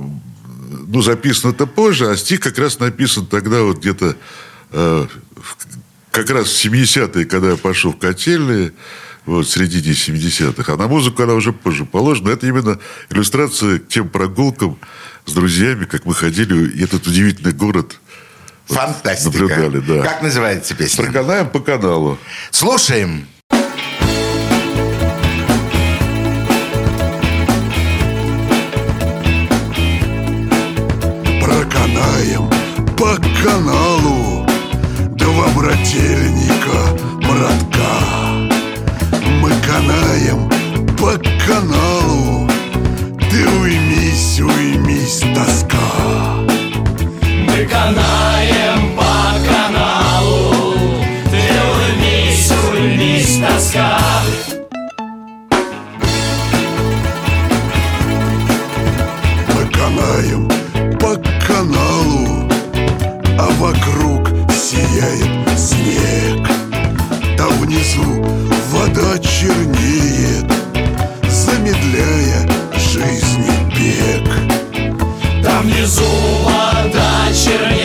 ну, 0.88 1.01
записано 1.01 1.51
это 1.51 1.65
позже, 1.65 2.09
а 2.09 2.17
стих 2.17 2.39
как 2.39 2.57
раз 2.57 2.79
написан 2.79 3.25
тогда 3.25 3.62
вот 3.62 3.79
где-то 3.79 4.15
э, 4.71 5.07
как 6.12 6.29
раз 6.29 6.48
в 6.48 6.65
70-е, 6.65 7.25
когда 7.25 7.51
я 7.51 7.55
пошел 7.57 7.91
в 7.91 7.98
котельные, 7.98 8.74
вот, 9.25 9.46
в 9.48 9.50
середине 9.50 9.94
70-х. 9.94 10.74
А 10.74 10.77
на 10.77 10.88
музыку 10.88 11.24
она 11.24 11.34
уже 11.34 11.53
позже 11.53 11.86
положена. 11.86 12.29
Это 12.29 12.48
именно 12.48 12.79
иллюстрация 13.10 13.79
к 13.79 13.88
тем 13.88 14.10
прогулкам 14.10 14.77
с 15.25 15.34
друзьями, 15.34 15.86
как 15.86 16.05
мы 16.05 16.13
ходили, 16.13 16.70
и 16.70 16.84
этот 16.84 17.08
удивительный 17.08 17.53
город 17.53 18.00
Фантастика. 18.67 19.38
наблюдали, 19.38 19.79
да. 19.79 20.01
Как 20.03 20.22
называется 20.22 20.75
песня? 20.75 21.05
проканаем 21.05 21.50
по 21.50 21.60
каналу. 21.60 22.17
Слушаем. 22.51 23.27
Проканаем 31.41 32.50
по 32.98 33.15
каналу 33.44 34.46
Два 35.15 35.48
брательника, 35.55 36.98
братка 37.27 37.94
канаем 39.75 40.50
по 40.98 41.12
каналу. 41.46 42.50
Ты 43.29 43.48
уймись, 43.50 44.39
уймись, 44.39 45.22
тоска. 45.36 45.77
Мы 47.46 47.65
канаем 47.65 48.96
по 48.96 49.34
каналу. 49.50 50.75
Ты 51.29 51.41
уймись, 51.75 52.51
уймись, 52.72 53.41
тоска. 53.41 54.00
Мы 59.53 59.65
канаем 59.72 60.50
по 61.00 61.15
каналу 61.46 62.50
А 63.38 63.50
вокруг 63.60 64.29
сияет 64.50 65.60
снег 65.60 66.54
там 67.37 67.49
внизу 67.59 68.23
вода 68.71 69.19
чернеет 69.19 70.51
Замедляя 71.29 72.47
жизни 72.73 73.51
бег. 73.75 75.43
Там 75.43 75.63
внизу 75.63 76.03
вода 76.43 77.27
чернеет. 77.33 77.84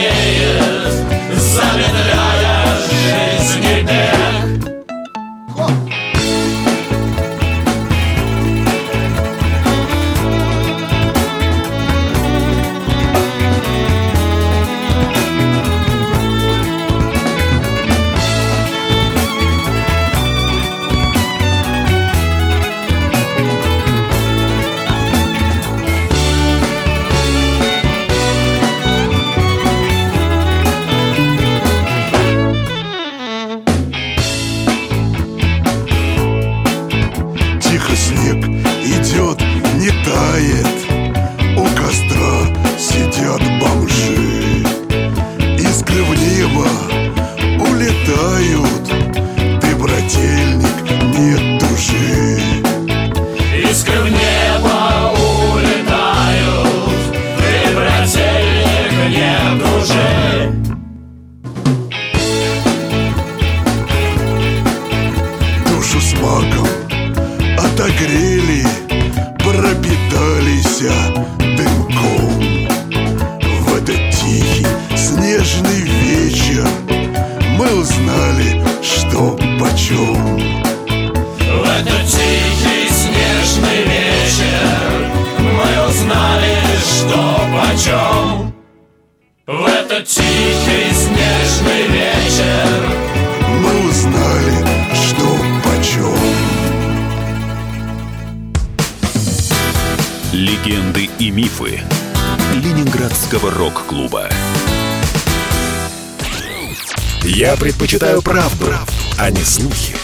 Предпочитаю 107.60 108.22
правду, 108.22 108.72
а 109.18 109.30
не 109.30 109.42
слухи. 109.42 109.94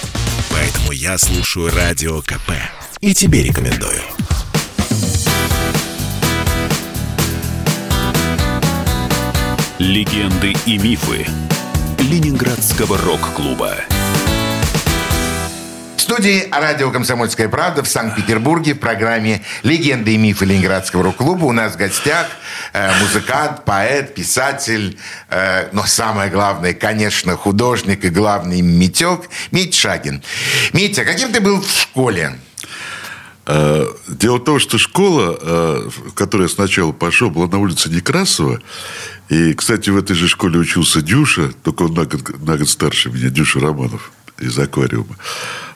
Поэтому 0.50 0.92
я 0.92 1.16
слушаю 1.16 1.75
Радио 1.75 2.20
КП. 2.20 2.52
И 3.00 3.14
тебе 3.14 3.42
рекомендую. 3.42 4.02
Легенды 9.78 10.54
и 10.66 10.76
мифы 10.76 11.26
Ленинградского 11.98 12.98
рок-клуба. 12.98 13.75
В 15.96 16.02
студии 16.02 16.48
радио 16.52 16.90
«Комсомольская 16.90 17.48
правда» 17.48 17.82
в 17.82 17.88
Санкт-Петербурге 17.88 18.75
в 18.75 18.78
программе 18.78 19.42
«Легенды 19.62 20.12
и 20.12 20.18
мифы 20.18 20.44
Ленинградского 20.44 21.02
рок-клуба» 21.04 21.46
у 21.46 21.52
нас 21.52 21.72
в 21.72 21.76
гостях 21.78 22.26
музыкант, 23.00 23.64
поэт, 23.64 24.14
писатель, 24.14 24.99
э, 25.28 25.68
но 25.73 25.85
самое 25.87 26.30
главное, 26.30 26.75
конечно, 26.75 27.37
художник 27.37 28.04
и 28.04 28.09
главный 28.09 28.61
Митек 28.61 29.28
Мить 29.50 29.75
Шагин. 29.75 30.23
Митя, 30.73 31.04
каким 31.04 31.33
ты 31.33 31.40
был 31.40 31.61
в 31.61 31.71
школе? 31.71 32.38
Э, 33.47 33.87
Дело 34.09 34.37
в 34.37 34.45
том, 34.45 34.59
что 34.59 34.78
школа, 34.78 35.38
э, 35.40 35.88
в 35.88 36.12
которую 36.14 36.49
я 36.49 36.54
сначала 36.54 36.92
пошел, 36.92 37.30
была 37.30 37.47
на 37.47 37.59
улице 37.59 37.88
Некрасова. 37.88 38.61
И, 39.28 39.54
кстати, 39.54 39.90
в 39.90 39.97
этой 39.97 40.14
же 40.14 40.28
школе 40.28 40.59
учился 40.59 41.02
Дюша, 41.02 41.52
только 41.62 41.83
он 41.83 41.95
на 41.95 42.04
год, 42.04 42.42
на 42.42 42.56
год 42.56 42.68
старше 42.68 43.11
меня, 43.11 43.30
Дюша 43.30 43.61
Романов 43.61 44.12
из 44.38 44.59
аквариума. 44.59 45.16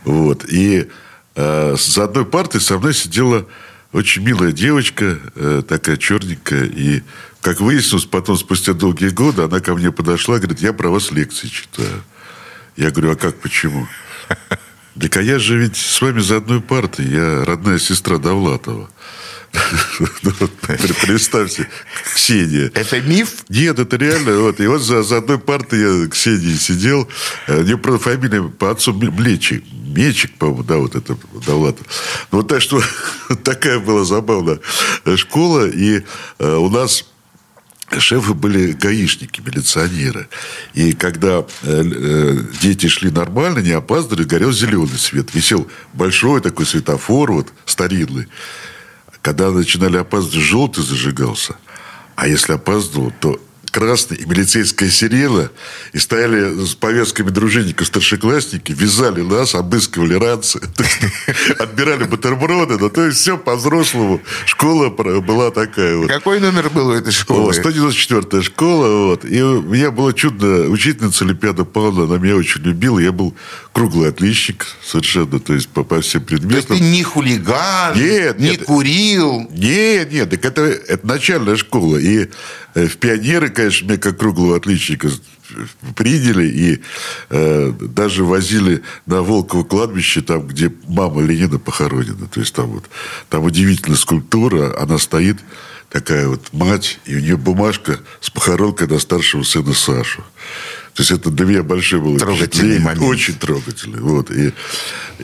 Вот. 0.05 0.45
И 0.49 0.89
э, 1.37 1.77
за 1.79 2.05
одной 2.05 2.25
партой 2.25 2.61
со 2.61 2.79
мной 2.79 2.95
сидела 2.95 3.47
очень 3.93 4.23
милая 4.23 4.53
девочка, 4.53 5.19
э, 5.35 5.63
такая 5.67 5.97
черненькая. 5.97 6.65
И, 6.65 7.03
как 7.41 7.61
выяснилось, 7.61 8.05
потом, 8.05 8.37
спустя 8.37 8.73
долгие 8.73 9.09
годы, 9.09 9.43
она 9.43 9.61
ко 9.61 9.75
мне 9.75 9.91
подошла 9.91 10.39
говорит, 10.39 10.61
я 10.61 10.73
про 10.73 10.91
вас 10.91 11.11
лекции 11.11 11.49
читаю. 11.49 12.03
Я 12.77 12.91
говорю, 12.91 13.13
а 13.13 13.17
как, 13.17 13.41
почему? 13.41 13.87
Так 15.01 15.17
а 15.17 15.23
я 15.23 15.39
же 15.39 15.57
ведь 15.57 15.77
с 15.77 16.03
вами 16.03 16.19
за 16.19 16.39
одной 16.39 16.61
партой. 16.61 17.07
Я 17.07 17.45
родная 17.45 17.79
сестра 17.79 18.19
Довлатова. 18.19 18.91
Представьте, 21.03 21.69
Ксения. 22.15 22.71
Это 22.75 23.01
миф? 23.01 23.45
Нет, 23.49 23.79
это 23.79 23.97
реально. 23.97 24.41
Вот. 24.41 24.61
И 24.61 24.67
вот 24.67 24.83
за, 24.83 25.03
за 25.03 25.19
одной 25.19 25.39
партой 25.39 25.81
я 25.81 26.09
Ксении 26.09 26.55
сидел. 26.55 27.09
Э, 27.47 27.61
У 27.61 27.63
нее, 27.63 27.79
правда, 27.79 28.03
фамилия 28.03 28.43
по 28.43 28.71
отцу 28.71 28.93
Млечик. 28.93 29.65
Мечик, 29.73 30.37
по-моему, 30.39 30.63
да, 30.63 30.77
вот 30.77 30.95
это 30.95 31.17
Довлатов. 31.47 31.87
Ну, 32.31 32.39
вот 32.39 32.49
так 32.49 32.61
что 32.63 32.81
такая 33.45 33.81
была 33.81 34.05
забавная 34.05 34.61
школа. 35.17 35.69
И 35.69 36.03
э, 36.39 36.55
у 36.57 36.69
нас 36.71 37.05
шефы 37.99 38.35
были 38.35 38.73
гаишники, 38.73 39.41
милиционеры. 39.41 40.29
И 40.75 40.93
когда 40.93 41.41
э, 41.41 41.45
э, 41.63 42.37
дети 42.61 42.87
шли 42.87 43.11
нормально, 43.11 43.59
не 43.59 43.73
опаздывали, 43.73 44.25
горел 44.25 44.53
зеленый 44.53 44.99
свет. 44.99 45.35
Висел 45.35 45.69
большой 45.93 46.41
такой 46.41 46.67
светофор, 46.67 47.33
вот, 47.33 47.49
старинный. 47.65 48.29
Когда 49.23 49.51
начинали 49.51 49.99
опаздывать, 49.99 50.45
желтый 50.45 50.85
зажигался. 50.85 51.57
А 52.17 52.27
если 52.27 52.55
опаздывал, 52.55 53.13
то 53.21 53.41
красный 53.71 54.17
и 54.19 54.25
милицейская 54.25 54.89
сирена. 54.91 55.51
И 55.93 55.99
стояли 55.99 56.65
с 56.65 56.75
повязками 56.75 57.31
дружинников 57.31 57.87
старшеклассники, 57.87 58.73
вязали 58.73 59.23
нас, 59.23 59.55
обыскивали 59.55 60.15
ранцы, 60.15 60.61
отбирали 61.59 62.05
бутерброды. 62.05 62.79
Ну, 62.79 62.91
то 62.91 63.07
есть 63.07 63.19
все 63.19 63.39
по-взрослому. 63.39 64.21
Школа 64.47 64.89
была 64.91 65.51
такая 65.51 65.97
вот. 65.97 66.09
Какой 66.09 66.41
номер 66.41 66.71
был 66.71 66.89
у 66.89 66.93
этой 66.93 67.13
школы? 67.13 67.53
194 67.53 68.43
школа. 68.43 69.07
Вот. 69.07 69.25
И 69.25 69.43
у 69.43 69.63
меня 69.63 69.91
было 69.91 70.13
чудно. 70.13 70.69
Учительница 70.69 71.25
Олимпиада 71.25 71.65
Павловна, 71.65 72.05
она 72.15 72.23
меня 72.23 72.37
очень 72.37 72.63
любила. 72.63 72.99
Я 72.99 73.13
был 73.13 73.35
круглый 73.73 74.09
отличник 74.09 74.67
совершенно. 74.85 75.39
То 75.39 75.55
есть 75.55 75.69
по, 75.69 75.85
по 75.85 76.01
всем 76.01 76.25
То 76.25 76.35
есть 76.35 76.47
предметам. 76.47 76.77
ты 76.79 76.83
не 76.83 77.03
хулиган, 77.03 77.97
Нет, 77.97 78.39
не 78.39 78.51
нет. 78.51 78.65
курил. 78.65 79.49
Нет, 79.51 80.13
нет, 80.13 80.31
так 80.31 80.45
это, 80.45 80.63
это 80.63 81.07
начальная 81.07 81.57
школа. 81.57 81.97
И 81.97 82.29
э, 82.75 82.87
в 82.87 82.97
пионеры, 82.97 83.49
конечно, 83.61 83.87
меня 83.87 83.99
как 83.99 84.19
круглого 84.19 84.57
отличника 84.57 85.11
приняли 85.95 86.47
и 86.49 86.81
э, 87.29 87.73
даже 87.81 88.25
возили 88.25 88.83
на 89.05 89.23
Волково 89.23 89.65
кладбище, 89.65 90.23
там, 90.23 90.47
где 90.47 90.73
мама 90.87 91.21
Ленина 91.21 91.59
похоронена. 91.59 92.27
То 92.27 92.41
есть 92.41 92.55
там 92.55 92.71
вот 92.71 92.85
там 93.29 93.45
удивительная 93.45 93.99
скульптура, 93.99 94.81
она 94.81 94.97
стоит 94.97 95.39
такая 95.91 96.29
вот 96.29 96.53
мать, 96.53 97.01
и 97.05 97.17
у 97.17 97.21
нее 97.21 97.37
бумажка 97.37 98.01
с 98.21 98.31
похоронкой 98.31 98.87
на 98.87 98.99
старшего 98.99 99.43
сына 99.43 99.75
Сашу. 99.75 100.23
То 100.95 101.03
есть 101.03 101.11
это 101.11 101.31
для 101.31 101.45
меня 101.45 101.63
большое 101.63 102.01
было 102.01 102.19
Трогательный 102.19 102.79
момент. 102.79 103.03
Очень 103.03 103.35
трогательный. 103.35 104.01
Вот. 104.01 104.31
И, 104.31 104.53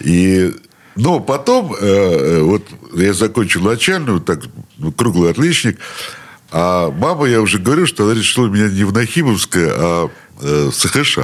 и, 0.00 0.55
но 0.95 1.21
потом, 1.21 1.73
э, 1.73 1.78
э, 1.81 2.40
вот 2.40 2.64
я 2.95 3.14
закончил 3.14 3.62
начальную, 3.62 4.21
так, 4.21 4.40
ну, 4.76 4.93
круглый 4.93 5.31
отличник, 5.31 5.78
а 6.58 6.90
мама, 6.90 7.26
я 7.26 7.42
уже 7.42 7.58
говорил, 7.58 7.84
что 7.86 8.04
она 8.04 8.14
решила 8.14 8.46
меня 8.46 8.68
не 8.70 8.84
в 8.84 8.92
Нахимовское, 8.94 9.68
а 9.76 10.10
э, 10.40 10.70
в 10.70 10.75
СХШ. 10.75 11.18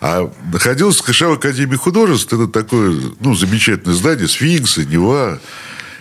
А 0.00 0.32
находилась 0.52 0.96
СХШ 0.96 1.20
в 1.20 1.32
Академии 1.34 1.76
художеств. 1.76 2.32
Это 2.32 2.48
такое, 2.48 3.00
ну, 3.20 3.36
замечательное 3.36 3.94
здание, 3.94 4.26
сфинксы, 4.26 4.84
Нева. 4.84 5.38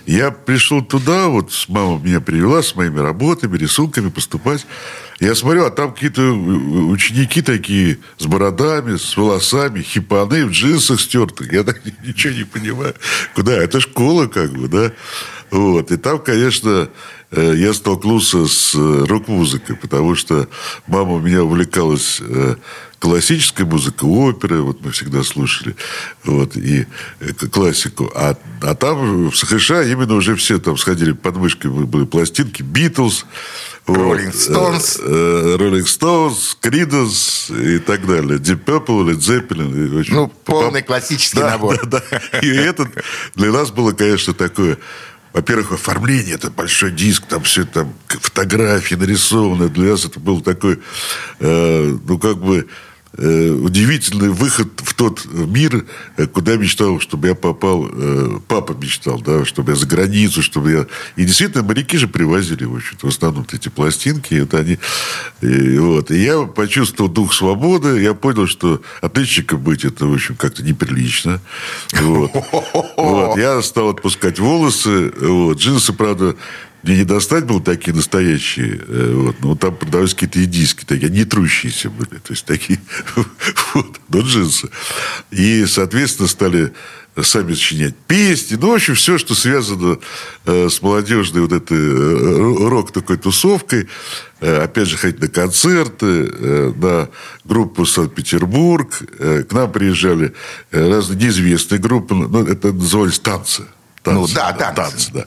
Я 0.08 0.32
пришел 0.32 0.84
туда, 0.84 1.27
вот 1.27 1.51
мама 1.68 2.00
меня 2.03 2.20
привела 2.20 2.63
с 2.63 2.75
моими 2.75 2.98
работами, 2.98 3.60
рисунками 3.60 4.10
поступать. 4.10 4.65
Я 5.20 5.36
смотрю, 5.36 5.65
а 5.65 5.70
там 5.70 5.94
какие-то 5.94 6.24
ученики 6.24 7.44
такие 7.44 8.00
с 8.18 8.25
бородами, 8.25 8.98
с 8.98 9.15
волосами, 9.15 9.84
хипаны 9.84 10.48
в 10.48 10.50
джинсах 10.50 11.00
стертых. 11.00 11.53
Я 11.53 11.63
так 11.63 11.80
ничего 12.03 12.34
не 12.34 12.44
понимаю. 12.44 12.96
Куда? 13.36 13.53
Это 13.53 13.80
школа 13.80 14.25
как 14.25 14.51
бы, 14.51 14.68
да? 14.68 14.92
Вот. 15.51 15.92
И 15.92 15.98
там, 15.98 16.18
конечно, 16.18 16.70
э, 16.70 16.88
я 17.42 17.74
столкнулся 17.74 18.46
с 18.46 18.75
э, 18.75 19.06
рок-музыкой, 19.08 19.75
потому 19.75 20.16
что 20.16 20.48
мама 20.88 21.13
у 21.13 21.20
меня 21.20 21.44
увлекалась 21.44 22.22
э, 22.22 22.56
классической 23.00 23.66
музыкой, 23.66 24.10
оперы, 24.10 24.62
вот 24.62 24.82
мы 24.82 24.92
всегда 24.92 25.24
слушали, 25.24 25.75
вот, 26.24 26.56
и 26.56 26.86
э, 27.20 27.34
классику. 27.52 28.12
А, 28.13 28.38
а 28.62 28.75
там 28.75 29.30
в 29.30 29.36
США 29.36 29.84
именно 29.84 30.16
уже 30.16 30.36
все 30.36 30.60
там 30.60 30.78
сходили 30.78 31.13
под 31.13 31.38
мышкой, 31.38 31.72
были 31.72 32.06
пластинки, 32.06 32.62
Битлз, 32.62 33.25
Rolling 33.88 34.32
Stones. 34.32 35.58
Роллинг 35.58 35.90
Стоунс, 35.90 36.58
Кридос 36.62 37.50
и 37.52 37.80
так 37.80 38.08
далее. 38.08 38.40
Deep 38.40 38.63
Purple, 38.63 39.10
Led 39.10 39.18
Zeppelin. 39.18 40.06
Ну, 40.10 40.28
полный 40.46 40.82
классический 40.82 41.40
Да, 41.40 41.52
набор. 41.52 41.80
да, 41.86 42.02
да. 42.10 42.40
И 42.40 42.48
этот 42.48 42.88
для 43.36 43.52
нас 43.52 43.72
было, 43.72 43.92
конечно, 43.92 44.34
такое... 44.34 44.78
Во-первых, 45.34 45.72
оформление, 45.72 46.36
это 46.36 46.52
большой 46.52 46.92
диск, 46.92 47.25
там 47.25 47.42
все 47.44 47.66
там 47.66 47.94
фотографии 48.08 48.94
нарисованы. 48.94 49.68
Для 49.68 49.92
нас 49.92 50.06
это 50.06 50.20
был 50.20 50.42
такой, 50.42 50.80
э, 51.40 51.98
ну, 52.08 52.20
как 52.20 52.38
бы 52.38 52.68
удивительный 53.15 54.29
выход 54.29 54.70
в 54.77 54.93
тот 54.96 55.25
мир, 55.32 55.86
э, 56.17 56.25
куда 56.25 56.55
мечтал, 56.55 57.00
чтобы 57.00 57.27
я 57.27 57.36
попал, 57.36 57.88
э, 57.91 58.39
папа 58.48 58.74
мечтал, 58.74 59.22
да, 59.22 59.46
чтобы 59.46 59.74
я 59.74 59.75
за 59.75 59.86
границу, 59.86 60.41
чтобы 60.41 60.72
я... 60.72 60.88
И 61.15 61.25
действительно, 61.25 61.63
моряки 61.63 61.98
же 61.98 62.08
привозили, 62.08 62.65
в 62.65 62.75
общем-то, 62.75 63.05
в 63.05 63.10
основном 63.10 63.46
эти 63.51 63.70
пластинки, 63.70 64.39
вот 64.39 64.53
они... 64.55 64.79
И, 65.41 65.77
вот. 65.77 66.10
и 66.10 66.24
я 66.24 66.43
почувствовал 66.43 67.10
дух 67.10 67.34
свободы, 67.34 68.01
я 68.01 68.15
понял, 68.15 68.48
что 68.48 68.82
отличником 69.01 69.62
быть 69.62 69.86
это, 69.86 70.08
в 70.08 70.13
общем, 70.13 70.36
как-то 70.36 70.63
неприлично. 70.63 71.39
Вот. 71.93 72.32
Вот. 72.96 73.38
Я 73.38 73.62
стал 73.62 73.89
отпускать 73.89 74.39
волосы, 74.39 75.12
вот. 75.20 75.58
джинсы, 75.58 75.93
правда, 75.93 76.36
мне 76.84 76.98
не 76.98 77.04
достать 77.06 77.46
было 77.46 77.62
такие 77.62 77.96
настоящие. 77.96 78.80
э, 78.88 79.13
Вот. 79.16 79.36
Но 79.40 79.56
там 79.56 79.75
продавались 79.75 80.13
какие-то 80.13 80.44
индийские, 80.44 80.86
такие, 80.86 81.10
не 81.10 81.24
трущиеся 81.25 81.90
были. 81.90 82.20
То 82.20 82.34
есть 82.34 82.46
такие 82.46 82.80
вот, 83.74 84.00
но 84.10 84.20
джинсы. 84.20 84.70
И, 85.32 85.66
соответственно, 85.66 86.28
стали 86.28 86.74
сами 87.22 87.54
сочинять 87.54 87.96
песни. 87.96 88.58
Ну, 88.60 88.72
в 88.72 88.74
общем, 88.74 88.96
все, 88.96 89.18
что 89.18 89.36
связано 89.36 90.00
э, 90.46 90.70
с 90.70 90.82
молодежной 90.82 91.44
вот 91.44 91.54
этой 91.54 91.78
э, 91.78 92.68
рок 92.68 92.92
такой 92.92 93.18
тусовкой. 93.18 93.88
Э, 94.42 94.63
опять 94.63 94.88
же, 94.88 94.98
ходить 94.98 95.22
на 95.22 95.28
концерты, 95.28 96.74
на 96.75 97.10
группу 97.46 97.86
Санкт-Петербург. 97.86 99.02
К 99.20 99.48
нам 99.52 99.72
приезжали 99.72 100.34
разные 100.72 101.20
неизвестные 101.20 101.80
группы. 101.80 102.16
Ну, 102.16 102.46
это 102.46 102.74
назывались 102.74 103.20
танцы. 103.20 103.63
Ну, 104.06 104.28
да, 104.28 104.52
танцы. 104.52 105.12
да. 105.13 105.25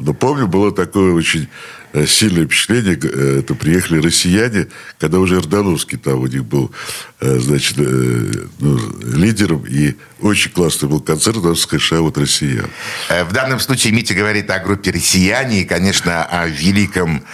Но 0.00 0.14
помню, 0.14 0.46
было 0.46 0.70
такое 0.70 1.12
очень 1.12 1.48
э, 1.92 2.06
сильное 2.06 2.44
впечатление. 2.46 2.96
э, 3.02 3.40
Это 3.40 3.54
приехали 3.54 4.00
россияне, 4.00 4.68
когда 4.98 5.18
уже 5.18 5.36
Эрдановский 5.36 5.98
там 5.98 6.20
у 6.20 6.26
них 6.28 6.44
был, 6.44 6.70
э, 7.20 7.38
значит, 7.40 7.76
ну, 7.78 8.78
лидером. 9.02 9.66
И 9.66 9.96
очень 10.20 10.52
классный 10.52 10.88
был 10.88 11.00
концерт, 11.00 11.42
там 11.42 11.56
США 11.56 12.00
вот 12.00 12.16
россиян. 12.16 12.70
Э, 13.08 13.24
В 13.24 13.32
данном 13.32 13.58
случае 13.58 13.92
Митя 13.92 14.14
говорит 14.14 14.48
о 14.50 14.60
группе 14.60 14.92
«Россияне» 14.92 15.62
и, 15.62 15.64
конечно, 15.64 16.24
о 16.24 16.46
великом 16.46 17.24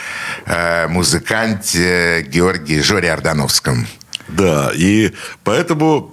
музыканте 0.88 2.26
Георгии 2.28 2.80
Жоре 2.80 3.12
Ордановском. 3.12 3.86
Да, 4.28 4.72
и 4.74 5.12
поэтому, 5.42 6.10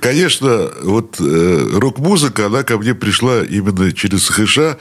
конечно, 0.00 0.70
вот 0.82 1.16
рок-музыка, 1.20 2.46
она 2.46 2.62
ко 2.62 2.78
мне 2.78 2.94
пришла 2.94 3.44
именно 3.44 3.92
через 3.92 4.24
США, 4.24 4.78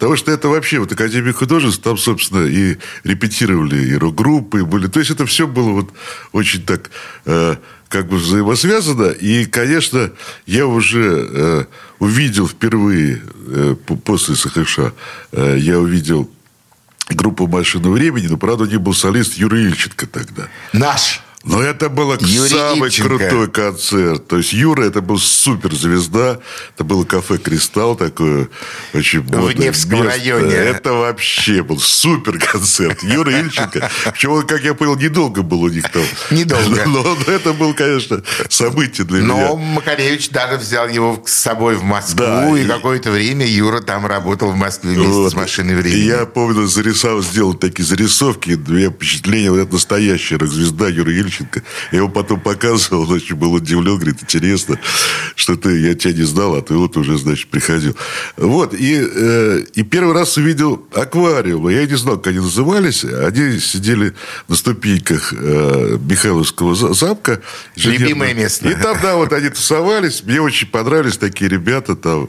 потому 0.00 0.16
что 0.16 0.32
это 0.32 0.48
вообще, 0.48 0.78
вот 0.78 0.90
Академия 0.90 1.34
художеств, 1.34 1.82
там, 1.82 1.98
собственно, 1.98 2.46
и 2.46 2.78
репетировали, 3.04 3.84
и 3.84 3.94
рок-группы, 3.94 4.64
были. 4.64 4.86
То 4.86 4.98
есть 4.98 5.10
это 5.10 5.26
все 5.26 5.46
было 5.46 5.72
вот 5.72 5.90
очень 6.32 6.64
так 6.64 6.90
э, 7.26 7.56
как 7.88 8.08
бы 8.08 8.16
взаимосвязано. 8.16 9.10
И, 9.10 9.44
конечно, 9.44 10.10
я 10.46 10.66
уже 10.66 11.28
э, 11.30 11.64
увидел 11.98 12.48
впервые 12.48 13.20
э, 13.48 13.76
после 14.02 14.36
США, 14.36 14.94
э, 15.32 15.56
я 15.58 15.78
увидел 15.78 16.30
группу 17.10 17.46
«Машина 17.46 17.90
времени», 17.90 18.26
но, 18.26 18.38
правда, 18.38 18.64
них 18.64 18.80
был 18.80 18.94
солист 18.94 19.34
Юрий 19.34 19.64
Ильченко 19.64 20.06
тогда. 20.06 20.48
Наш. 20.72 21.20
Но 21.42 21.62
это 21.62 21.88
был 21.88 22.12
Юрий 22.18 22.50
самый 22.50 22.88
Ильченко. 22.90 23.16
крутой 23.18 23.50
концерт. 23.50 24.28
То 24.28 24.36
есть 24.36 24.52
Юра 24.52 24.84
это 24.84 25.00
был 25.00 25.18
суперзвезда. 25.18 26.38
Это 26.74 26.84
было 26.84 27.04
кафе 27.04 27.38
«Кристалл» 27.38 27.96
такое 27.96 28.50
очень 28.92 29.22
модное 29.22 29.54
Невском 29.54 30.02
место. 30.04 30.18
районе. 30.18 30.52
Это 30.54 30.92
вообще 30.92 31.62
был 31.62 31.80
супер 31.80 32.38
концерт. 32.38 33.02
Юра 33.02 33.32
Ильченко. 33.40 33.90
Причем 34.12 34.32
он, 34.32 34.46
как 34.46 34.62
я 34.62 34.74
понял, 34.74 34.96
недолго 34.96 35.40
был 35.42 35.62
у 35.62 35.68
них 35.68 35.90
там. 35.90 36.02
Недолго. 36.30 36.84
Но 36.86 37.16
это 37.26 37.54
был, 37.54 37.72
конечно, 37.72 38.22
событие 38.50 39.06
для 39.06 39.20
Но 39.22 39.34
меня. 39.36 39.54
Макаревич 39.76 40.28
даже 40.28 40.58
взял 40.58 40.88
его 40.88 41.22
с 41.26 41.32
собой 41.32 41.76
в 41.76 41.82
Москву, 41.82 42.16
Да, 42.18 42.50
и, 42.58 42.64
и- 42.64 42.66
какое-то 42.68 43.10
время 43.10 43.46
Юра 43.46 43.80
там 43.80 44.04
работал 44.04 44.50
в 44.50 44.56
Москве 44.56 44.92
вместе 44.92 45.10
Вот. 45.12 45.32
с 45.32 45.34
машиной 45.34 45.72
И 45.72 45.76
времени. 45.76 46.02
я 46.04 46.26
помню, 46.26 46.66
зарисовал, 46.66 47.22
сделал 47.22 47.54
такие 47.54 47.84
зарисовки. 47.86 48.52
У 48.68 48.70
меня 48.72 48.90
впечатление, 48.90 49.50
вот 49.50 49.60
это 49.60 49.72
настоящая 49.72 50.36
рок-звезда 50.36 50.88
Юрий 50.88 51.14
Ильченко. 51.14 51.29
Я 51.92 51.98
его 51.98 52.08
потом 52.08 52.40
показывал, 52.40 53.02
он 53.02 53.12
очень 53.12 53.36
был 53.36 53.52
удивлен, 53.52 53.96
говорит, 53.96 54.22
интересно, 54.22 54.78
что 55.34 55.56
ты, 55.56 55.78
я 55.80 55.94
тебя 55.94 56.14
не 56.14 56.24
знал, 56.24 56.54
а 56.54 56.62
ты 56.62 56.74
вот 56.74 56.96
уже, 56.96 57.18
значит, 57.18 57.48
приходил. 57.48 57.96
Вот, 58.36 58.74
и, 58.74 59.00
э, 59.00 59.64
и 59.74 59.82
первый 59.82 60.14
раз 60.14 60.36
увидел 60.36 60.86
аквариум. 60.94 61.68
Я 61.68 61.86
не 61.86 61.96
знал, 61.96 62.16
как 62.16 62.28
они 62.28 62.38
назывались. 62.40 63.04
Они 63.04 63.58
сидели 63.58 64.14
на 64.48 64.56
ступеньках 64.56 65.32
э, 65.32 65.98
Михайловского 66.00 66.74
за- 66.74 66.92
замка. 66.92 67.40
Любимое 67.76 68.34
место. 68.34 68.68
И 68.68 68.74
там, 68.74 68.98
да, 69.02 69.16
вот 69.16 69.32
они 69.32 69.48
тусовались. 69.48 70.22
Мне 70.24 70.40
очень 70.40 70.68
понравились 70.68 71.16
такие 71.16 71.48
ребята 71.50 71.96
там 71.96 72.28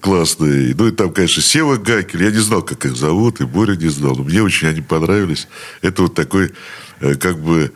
классные. 0.00 0.74
Ну, 0.76 0.88
и 0.88 0.90
там, 0.90 1.12
конечно, 1.12 1.42
Сева 1.42 1.76
Гакель. 1.76 2.22
Я 2.22 2.30
не 2.30 2.38
знал, 2.38 2.62
как 2.62 2.84
их 2.84 2.96
зовут, 2.96 3.40
и 3.40 3.44
Боря 3.44 3.74
не 3.74 3.88
знал. 3.88 4.16
Но 4.16 4.24
мне 4.24 4.42
очень 4.42 4.68
они 4.68 4.80
понравились. 4.80 5.48
Это 5.82 6.02
вот 6.02 6.14
такой, 6.14 6.52
э, 7.00 7.14
как 7.14 7.38
бы, 7.38 7.72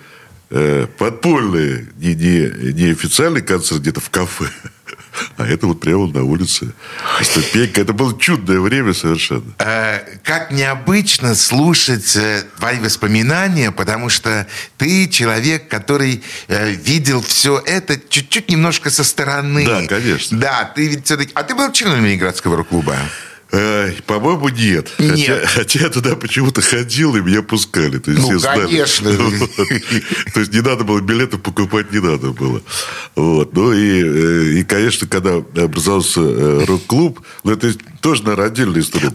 э, 0.52 0.86
подпольный, 0.98 1.88
не, 1.96 2.14
не, 2.14 2.72
не 2.72 2.90
официальный 2.92 3.42
концерт 3.42 3.80
где-то 3.80 4.00
в 4.00 4.10
кафе. 4.10 4.46
А 5.36 5.46
это 5.46 5.66
вот 5.66 5.80
прямо 5.80 6.06
на 6.06 6.24
улице. 6.24 6.72
Ступенька. 7.20 7.82
Это 7.82 7.92
было 7.92 8.18
чудное 8.18 8.60
время 8.60 8.94
совершенно. 8.94 9.52
Э, 9.58 10.00
как 10.22 10.50
необычно 10.50 11.34
слушать 11.34 12.16
э, 12.16 12.44
твои 12.58 12.78
воспоминания, 12.78 13.70
потому 13.72 14.08
что 14.08 14.46
ты 14.78 15.08
человек, 15.08 15.68
который 15.68 16.22
э, 16.48 16.70
видел 16.70 17.20
все 17.20 17.62
это 17.64 18.00
чуть-чуть 18.08 18.50
немножко 18.50 18.90
со 18.90 19.04
стороны. 19.04 19.66
Да, 19.66 19.86
конечно. 19.86 20.38
Да, 20.38 20.72
ты 20.74 20.88
ведь 20.88 21.04
все-таки... 21.04 21.32
А 21.34 21.42
ты 21.42 21.54
был 21.54 21.70
членом 21.72 22.04
Ленинградского 22.04 22.56
рок-клуба? 22.56 22.96
По-моему, 24.06 24.48
нет. 24.48 24.90
Нет. 24.98 25.10
Хотя, 25.10 25.46
хотя 25.46 25.80
я 25.80 25.88
туда 25.90 26.16
почему-то 26.16 26.62
ходил, 26.62 27.14
и 27.16 27.20
меня 27.20 27.42
пускали. 27.42 27.98
То 27.98 28.10
есть 28.10 28.22
Ну, 28.22 28.40
конечно. 28.40 29.10
Вот. 29.10 29.50
То 30.32 30.40
есть 30.40 30.54
не 30.54 30.62
надо 30.62 30.84
было 30.84 31.00
билетов 31.00 31.42
покупать, 31.42 31.92
не 31.92 31.98
надо 31.98 32.30
было. 32.30 32.62
Вот. 33.14 33.52
Ну 33.54 33.72
и, 33.74 34.02
э, 34.02 34.42
и, 34.60 34.64
конечно, 34.64 35.06
когда 35.06 35.36
образовался 35.36 36.20
э, 36.22 36.64
рок-клуб, 36.66 37.20
ну 37.44 37.52
это 37.52 37.74
тоже, 38.00 38.22
наверное, 38.24 38.46
отдельная 38.46 38.80
история. 38.80 39.10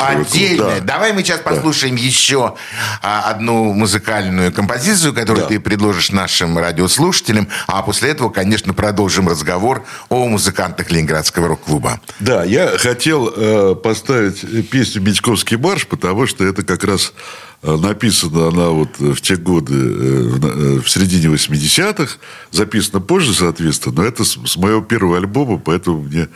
Да. 0.57 0.79
Давай 0.81 1.13
мы 1.13 1.23
сейчас 1.23 1.41
послушаем 1.41 1.95
еще 1.95 2.55
а, 3.01 3.31
одну 3.31 3.73
музыкальную 3.73 4.53
композицию, 4.53 5.13
которую 5.13 5.43
Да. 5.43 5.49
ты 5.49 5.59
предложишь 5.59 6.11
нашим 6.11 6.57
радиослушателям, 6.57 7.47
а 7.65 7.81
после 7.81 8.11
этого, 8.11 8.29
конечно, 8.29 8.73
продолжим 8.73 9.27
разговор 9.27 9.83
о 10.09 10.27
музыкантах 10.27 10.91
Ленинградского 10.91 11.47
рок-клуба. 11.47 11.99
Да, 12.19 12.43
я 12.43 12.77
хотел 12.77 13.33
э, 13.35 13.75
поставить 13.75 14.26
песню 14.31 15.01
«Митьковский 15.01 15.57
марш», 15.57 15.87
потому 15.87 16.27
что 16.27 16.43
это 16.43 16.63
как 16.63 16.83
раз 16.83 17.13
э, 17.61 17.75
написана 17.75 18.47
она 18.47 18.69
вот 18.69 18.99
в 18.99 19.19
те 19.21 19.35
годы, 19.35 19.73
э, 19.73 20.21
в 20.23 20.45
э, 20.45 20.79
в 20.81 20.89
середине 20.89 21.27
80-х, 21.33 22.17
записана 22.51 23.01
позже, 23.01 23.33
соответственно, 23.33 23.97
но 23.97 24.03
это 24.03 24.23
с, 24.23 24.57
моего 24.57 24.81
первого 24.81 25.17
альбома, 25.17 25.57
поэтому 25.57 26.01
мне 26.03 26.27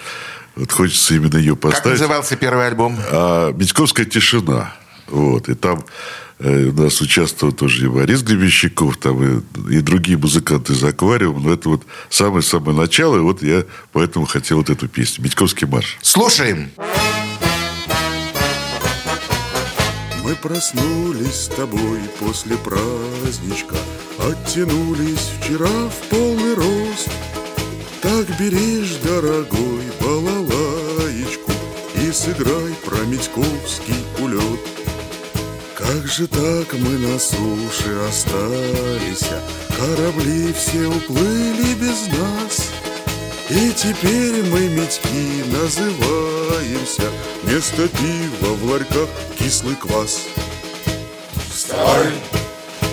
вот 0.56 0.72
хочется 0.72 1.16
именно 1.16 1.38
ее 1.38 1.56
Как 1.56 1.72
поставить. 1.72 2.00
назывался 2.00 2.36
первый 2.36 2.68
альбом? 2.68 2.98
А, 3.12 3.52
«Митьковская 3.54 4.06
тишина». 4.06 4.74
Вот, 5.08 5.50
и 5.50 5.56
там 5.56 5.84
у 6.44 6.72
нас 6.72 7.02
участвовал 7.02 7.54
тоже 7.54 7.86
и 7.86 7.88
Борис 7.88 8.24
Гребенщиков, 8.24 8.98
там 8.98 9.24
и, 9.24 9.76
и 9.76 9.82
другие 9.82 10.18
музыканты 10.18 10.74
из 10.74 10.84
«Аквариума». 10.84 11.40
Но 11.40 11.54
это 11.54 11.70
вот 11.70 11.84
самое-самое 12.10 12.76
начало, 12.76 13.18
и 13.18 13.20
вот 13.20 13.44
я 13.44 13.66
поэтому 13.92 14.26
хотел 14.26 14.58
вот 14.58 14.70
эту 14.70 14.88
песню 14.88 15.24
«Митьковский 15.24 15.68
марш». 15.68 15.98
Слушаем. 16.02 16.72
Мы 20.24 20.36
проснулись 20.36 21.46
с 21.46 21.48
тобой 21.48 22.00
после 22.20 22.56
праздничка 22.58 23.76
Оттянулись 24.20 25.32
вчера 25.40 25.68
в 25.68 26.10
полный 26.10 26.54
рост. 26.54 27.10
Так 28.02 28.28
берешь, 28.40 28.98
дорогой, 29.04 29.84
балалаечку 30.00 31.52
И 31.96 32.12
сыграй 32.12 32.74
про 32.86 32.98
Митьковский 33.06 34.06
улет. 34.20 34.60
Как 35.76 36.08
же 36.08 36.28
так 36.28 36.74
мы 36.74 36.98
на 37.00 37.18
суше 37.18 37.98
остались 38.08 39.24
а 39.24 39.62
Корабли 39.76 40.54
все 40.54 40.86
уплыли 40.88 41.74
без 41.74 42.08
нас 42.08 42.81
и 43.52 43.74
теперь 43.74 44.44
мы 44.44 44.70
Митьки 44.70 45.44
называемся. 45.52 47.04
Вместо 47.44 47.88
пива 47.90 48.54
в 48.54 48.64
ларьках 48.64 49.10
кислый 49.38 49.76
квас. 49.76 50.22
Вставай, 51.54 52.14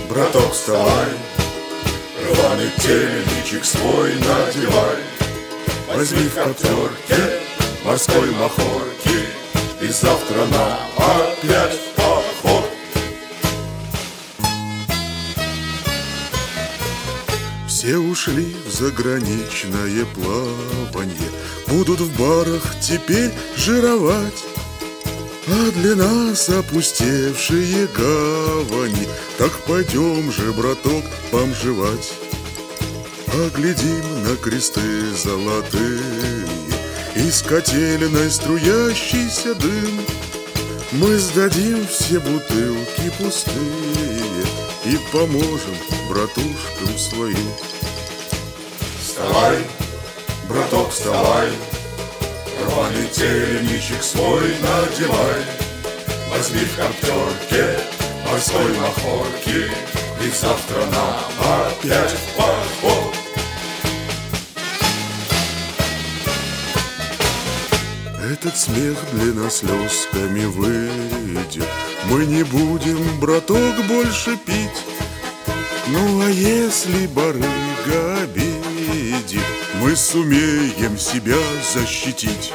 браток, 0.08 0.52
вставай. 0.52 1.10
Рваный 2.24 2.70
тельничек 2.78 3.64
свой 3.64 4.14
надевай. 4.14 4.96
Возьми 5.94 6.28
в 6.28 6.34
коптерке 6.34 7.40
морской 7.84 8.30
махорки. 8.32 9.28
И 9.80 9.86
завтра 9.86 10.44
нам 10.50 10.78
опять 10.96 11.87
Все 17.78 17.96
ушли 17.96 18.56
в 18.66 18.72
заграничное 18.72 20.04
плаванье 20.06 21.30
Будут 21.68 22.00
в 22.00 22.18
барах 22.18 22.74
теперь 22.80 23.30
жировать. 23.56 24.42
А 25.46 25.70
для 25.70 25.94
нас 25.94 26.48
опустевшие 26.48 27.86
гавани. 27.96 29.06
Так 29.38 29.52
пойдем 29.60 30.32
же, 30.32 30.52
браток, 30.54 31.04
бомжевать 31.30 32.14
Поглядим 33.26 34.24
на 34.24 34.34
кресты 34.34 35.14
золотые. 35.14 36.02
Из 37.14 37.42
котельной 37.42 38.28
струящийся 38.28 39.54
дым. 39.54 40.00
Мы 40.90 41.16
сдадим 41.16 41.86
все 41.86 42.18
бутылки 42.18 43.12
пустые 43.20 44.48
И 44.84 44.98
поможем 45.12 45.76
братушкам 46.08 46.98
своим 46.98 47.52
Вставай, 49.00 49.58
браток, 50.48 50.90
вставай 50.90 51.50
Рваный 52.64 53.08
теремничек 53.08 54.02
свой 54.02 54.56
надевай. 54.62 55.42
Возьми 56.30 56.60
в 56.60 56.76
коптерке 56.76 57.78
морской 58.26 58.78
махорки 58.78 59.70
Ведь 60.20 60.34
завтра 60.34 60.80
нам 60.86 61.68
опять 61.68 62.12
в 62.12 62.36
поход. 62.36 63.14
Этот 68.30 68.56
смех 68.56 68.96
для 69.12 69.48
слезками 69.48 70.44
выйдет. 70.44 71.68
Мы 72.04 72.26
не 72.26 72.42
будем, 72.42 73.20
браток, 73.20 73.74
больше 73.86 74.36
пить 74.36 74.97
Ну 75.90 76.20
а 76.20 76.28
если 76.28 77.06
барыга 77.06 78.22
обидит 78.22 79.42
Мы 79.80 79.96
сумеем 79.96 80.98
себя 80.98 81.38
защитить. 81.72 82.52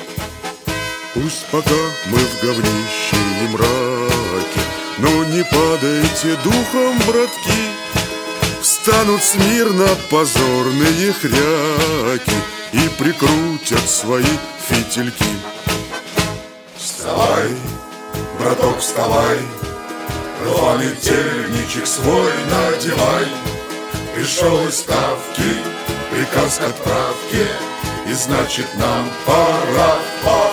Пусть 1.15 1.46
пока 1.52 1.72
мы 2.12 2.17
в 2.19 2.43
говнище 2.43 3.17
и 3.41 3.48
мраке 3.52 4.62
Но 5.00 5.24
не 5.26 5.43
падайте 5.46 6.38
духом, 6.43 6.98
братки. 7.08 7.72
Встанут 8.62 9.24
смирно 9.24 9.88
позорные 10.12 11.12
хряки 11.13 12.38
И 12.72 12.88
прикрутят 13.00 13.89
свои 13.89 14.24
фитильки. 14.67 15.26
Вставай, 16.78 17.50
браток, 18.39 18.80
вставай 18.80 19.39
Рваный 20.44 20.96
тельничек 20.98 21.88
свой 21.88 22.32
надевай. 22.52 23.28
Пришел 24.14 24.68
из 24.68 24.80
ставки 24.80 25.42
приказ 26.12 26.58
к 26.58 26.64
отправке 26.64 27.48
И 28.08 28.14
значит 28.14 28.68
нам 28.76 29.10
пора. 29.26 29.98
в 30.22 30.53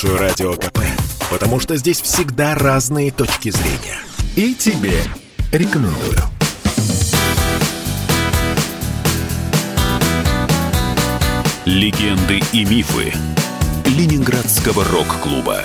слушаю 0.00 0.18
Радио 0.18 0.54
КП, 0.54 0.78
потому 1.30 1.60
что 1.60 1.76
здесь 1.76 2.00
всегда 2.00 2.54
разные 2.54 3.10
точки 3.10 3.50
зрения. 3.50 3.98
И 4.34 4.54
тебе 4.54 4.94
рекомендую. 5.52 6.16
Легенды 11.66 12.40
и 12.52 12.64
мифы 12.64 13.12
Ленинградского 13.84 14.84
рок-клуба. 14.84 15.64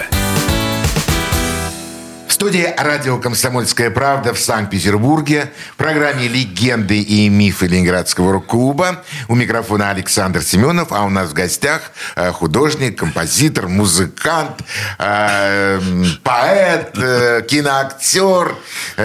Студии 2.35 2.67
радио 2.77 3.17
«Комсомольская 3.17 3.89
правда» 3.89 4.33
в 4.33 4.39
Санкт-Петербурге 4.41 5.53
в 5.71 5.77
программе 5.77 6.27
«Легенды 6.27 6.99
и 6.99 7.29
мифы 7.29 7.65
Ленинградского 7.65 8.33
рок-клуба». 8.33 9.05
У 9.29 9.35
микрофона 9.35 9.89
Александр 9.91 10.41
Семенов, 10.41 10.91
а 10.91 11.05
у 11.05 11.09
нас 11.09 11.29
в 11.29 11.33
гостях 11.33 11.93
э, 12.17 12.33
художник, 12.33 12.99
композитор, 12.99 13.69
музыкант, 13.69 14.59
э, 14.99 15.79
поэт, 16.23 16.97
э, 16.97 17.41
киноактер 17.47 18.57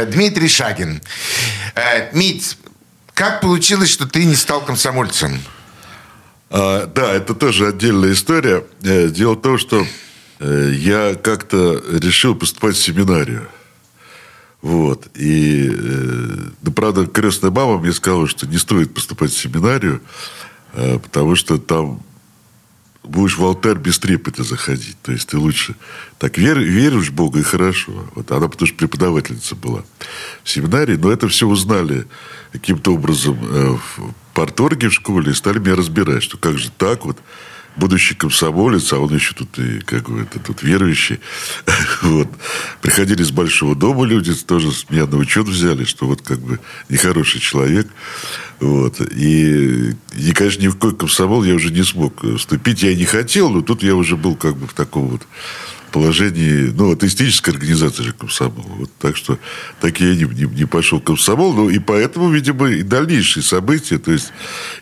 Дмитрий 0.08 0.48
Шагин. 0.48 1.00
Мить, 2.10 2.58
как 3.14 3.40
получилось, 3.42 3.90
что 3.90 4.08
ты 4.08 4.24
не 4.24 4.34
стал 4.34 4.60
комсомольцем? 4.60 5.40
А, 6.50 6.86
да, 6.86 7.12
это 7.12 7.34
тоже 7.34 7.68
отдельная 7.68 8.12
история. 8.12 8.64
Дело 8.80 9.34
в 9.34 9.40
том, 9.40 9.56
что 9.56 9.86
я 10.40 11.14
как-то 11.14 11.82
решил 11.90 12.34
поступать 12.34 12.76
в 12.76 12.82
семинарию. 12.82 13.48
Вот. 14.62 15.08
И, 15.14 15.70
э, 15.72 16.36
ну, 16.62 16.72
правда, 16.72 17.06
крестная 17.06 17.50
мама 17.50 17.78
мне 17.78 17.92
сказала, 17.92 18.26
что 18.26 18.46
не 18.46 18.58
стоит 18.58 18.92
поступать 18.92 19.32
в 19.32 19.38
семинарию, 19.38 20.02
э, 20.74 20.98
потому 20.98 21.34
что 21.34 21.58
там 21.58 22.02
будешь 23.02 23.38
в 23.38 23.44
алтарь 23.44 23.78
без 23.78 23.98
трепета 23.98 24.42
заходить. 24.42 24.96
То 25.02 25.12
есть 25.12 25.28
ты 25.28 25.38
лучше 25.38 25.76
так 26.18 26.36
вер, 26.36 26.58
веришь 26.58 27.08
в 27.08 27.14
Бога 27.14 27.40
и 27.40 27.42
хорошо. 27.42 28.10
Вот 28.14 28.30
она 28.30 28.48
потому 28.48 28.66
что 28.66 28.76
преподавательница 28.76 29.56
была 29.56 29.82
в 30.44 30.50
семинарии, 30.50 30.96
но 30.96 31.10
это 31.10 31.28
все 31.28 31.46
узнали 31.46 32.06
каким-то 32.52 32.94
образом 32.94 33.38
э, 33.42 33.78
в 33.96 34.14
парторге 34.34 34.90
в 34.90 34.94
школе 34.94 35.32
и 35.32 35.34
стали 35.34 35.58
меня 35.58 35.74
разбирать, 35.74 36.22
что 36.22 36.36
как 36.36 36.58
же 36.58 36.70
так 36.70 37.06
вот 37.06 37.18
будущий 37.80 38.14
комсомолец, 38.14 38.92
а 38.92 38.98
он 38.98 39.12
еще 39.12 39.34
тут 39.34 39.58
и 39.58 39.80
как 39.80 40.08
бы 40.08 40.20
это 40.20 40.38
тут 40.38 40.62
верующий. 40.62 41.18
вот. 42.02 42.28
Приходили 42.80 43.22
из 43.22 43.32
большого 43.32 43.74
дома 43.74 44.04
люди, 44.04 44.32
тоже 44.34 44.68
меня 44.90 45.06
на 45.06 45.16
учет 45.16 45.48
взяли, 45.48 45.84
что 45.84 46.06
вот 46.06 46.22
как 46.22 46.38
бы 46.38 46.60
нехороший 46.88 47.40
человек. 47.40 47.88
Вот. 48.60 49.00
И, 49.00 49.94
и, 50.14 50.32
конечно, 50.32 50.62
ни 50.62 50.68
в 50.68 50.74
какой 50.74 50.94
комсомол 50.94 51.42
я 51.42 51.54
уже 51.54 51.72
не 51.72 51.82
смог 51.82 52.22
вступить. 52.36 52.82
Я 52.82 52.92
и 52.92 52.96
не 52.96 53.06
хотел, 53.06 53.50
но 53.50 53.62
тут 53.62 53.82
я 53.82 53.96
уже 53.96 54.16
был 54.16 54.36
как 54.36 54.56
бы 54.56 54.68
в 54.68 54.74
таком 54.74 55.08
вот 55.08 55.22
положении, 55.90 56.72
ну, 56.72 56.92
атеистической 56.92 57.54
организации 57.54 58.02
же 58.04 58.12
комсомол. 58.12 58.64
Вот, 58.78 58.90
так 58.98 59.16
что 59.16 59.38
так 59.80 59.98
я 60.00 60.14
не, 60.14 60.24
не, 60.24 60.44
не 60.44 60.64
пошел 60.66 61.00
в 61.00 61.04
комсомол. 61.04 61.52
Ну, 61.52 61.70
и 61.70 61.78
поэтому, 61.78 62.30
видимо, 62.30 62.70
и 62.70 62.82
дальнейшие 62.82 63.42
события, 63.42 63.98
то 63.98 64.12
есть 64.12 64.32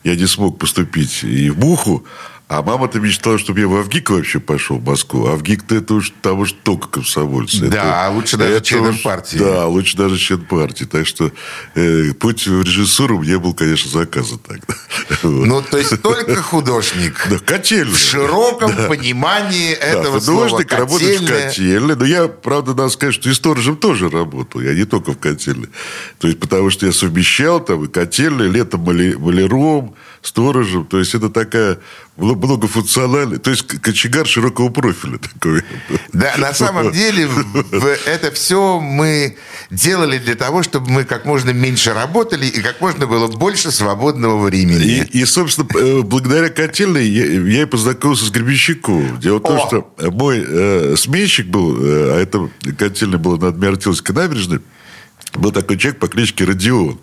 я 0.04 0.16
не 0.16 0.26
смог 0.26 0.58
поступить 0.58 1.24
и 1.24 1.48
в 1.48 1.58
Муху, 1.58 2.04
а 2.48 2.62
мама-то 2.62 2.98
мечтала, 2.98 3.38
чтобы 3.38 3.60
я 3.60 3.68
в 3.68 3.76
Авгик 3.76 4.08
вообще 4.08 4.40
пошел 4.40 4.78
в 4.78 4.84
Москву. 4.84 5.26
А 5.26 5.32
Авгик-то 5.32 5.74
это 5.74 5.92
уж 5.92 6.14
того 6.22 6.46
же 6.46 6.54
только 6.54 6.88
комсомольцы. 6.88 7.66
Да, 7.66 8.06
это, 8.06 8.14
лучше 8.14 8.36
даже 8.38 8.54
это 8.54 8.64
член 8.64 8.86
уж- 8.86 9.02
партии. 9.02 9.36
Да, 9.36 9.66
лучше 9.66 9.98
даже 9.98 10.16
член 10.16 10.40
партии. 10.40 10.84
Так 10.84 11.06
что 11.06 11.30
э, 11.74 12.14
путь 12.14 12.46
в 12.46 12.62
режиссуру 12.62 13.18
мне 13.18 13.38
был, 13.38 13.52
конечно, 13.52 13.90
заказан 13.90 14.38
тогда. 14.38 14.74
Ну, 15.22 15.62
то 15.62 15.76
есть 15.76 16.00
только 16.00 16.36
художник. 16.42 17.26
Да, 17.28 17.38
котельная. 17.38 17.94
В 17.94 17.98
широком 17.98 18.72
понимании 18.88 19.72
этого 19.72 20.18
да, 20.18 20.24
слова 20.24 20.48
художник, 20.48 20.72
работает 20.72 21.20
в 21.20 21.26
котельной. 21.26 21.96
Но 21.96 22.04
я, 22.04 22.28
правда, 22.28 22.72
надо 22.74 22.88
сказать, 22.88 23.14
что 23.14 23.28
и 23.28 23.34
сторожем 23.34 23.76
тоже 23.76 24.08
работал. 24.08 24.60
Я 24.60 24.74
не 24.74 24.84
только 24.84 25.12
в 25.12 25.18
котельной. 25.18 25.68
То 26.18 26.28
есть, 26.28 26.40
потому 26.40 26.70
что 26.70 26.86
я 26.86 26.92
совмещал 26.92 27.60
там 27.60 27.84
и 27.84 27.88
котельной, 27.88 28.48
летом 28.48 28.80
маля- 28.82 29.18
маляром, 29.18 29.94
сторожем. 30.22 30.84
То 30.86 30.98
есть, 30.98 31.14
это 31.14 31.30
такая 31.30 31.78
мно- 32.16 32.34
многофункциональная... 32.34 33.38
То 33.38 33.50
есть, 33.50 33.66
кочегар 33.80 34.26
широкого 34.26 34.68
профиля 34.68 35.18
такой. 35.18 35.62
Да, 36.12 36.34
на 36.38 36.52
самом 36.54 36.92
деле 36.92 37.28
это 38.06 38.30
все 38.32 38.80
мы 38.80 39.36
делали 39.70 40.18
для 40.18 40.34
того, 40.34 40.62
чтобы 40.62 40.90
мы 40.90 41.04
как 41.04 41.24
можно 41.24 41.50
меньше 41.50 41.92
работали 41.92 42.46
и 42.46 42.60
как 42.60 42.80
можно 42.80 43.06
было 43.06 43.28
больше 43.28 43.70
свободного 43.70 44.42
времени. 44.44 45.06
И, 45.12 45.20
и, 45.20 45.24
собственно, 45.24 45.68
э, 45.74 46.02
благодаря 46.02 46.48
котельной 46.48 47.06
я, 47.06 47.24
я 47.24 47.62
и 47.62 47.66
познакомился 47.66 48.24
с 48.24 48.30
Гребенщиковым. 48.30 49.18
Дело 49.20 49.38
в 49.38 49.42
том, 49.42 49.58
О! 49.58 49.66
что 49.66 49.94
мой 50.10 50.44
э, 50.46 50.94
сменщик 50.96 51.46
был, 51.46 51.76
э, 51.80 52.16
а 52.16 52.20
это 52.20 52.48
котельная 52.76 53.18
была 53.18 53.36
на 53.36 53.48
Адмиралтейской 53.48 54.14
набережной, 54.14 54.60
был 55.34 55.52
такой 55.52 55.76
человек 55.78 56.00
по 56.00 56.08
кличке 56.08 56.44
Родион. 56.44 56.98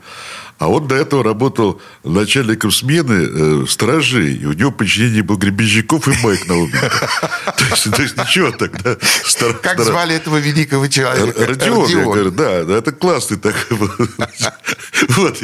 А 0.58 0.70
он 0.70 0.88
до 0.88 0.96
этого 0.96 1.24
работал 1.24 1.82
начальником 2.04 2.72
смены 2.72 3.28
э, 3.28 3.66
стражей, 3.68 4.36
и 4.36 4.46
у 4.46 4.54
него 4.54 4.72
подчинение 4.72 5.22
был 5.22 5.38
Гребенщиков 5.38 6.08
и 6.08 6.12
Майк 6.24 6.48
Науменко. 6.48 7.10
То 7.58 7.66
есть, 7.72 7.92
то 7.92 8.02
есть 8.02 8.18
ничего 8.18 8.52
тогда. 8.52 8.98
Как 9.62 9.80
звали 9.82 10.16
этого 10.16 10.38
великого 10.38 10.88
человека? 10.88 11.46
Родион, 11.46 11.90
я 11.90 12.04
говорю, 12.04 12.32
да, 12.32 12.60
это 12.78 12.92
классный 12.92 13.38
такой. 13.38 13.78
Вот. 15.10 15.38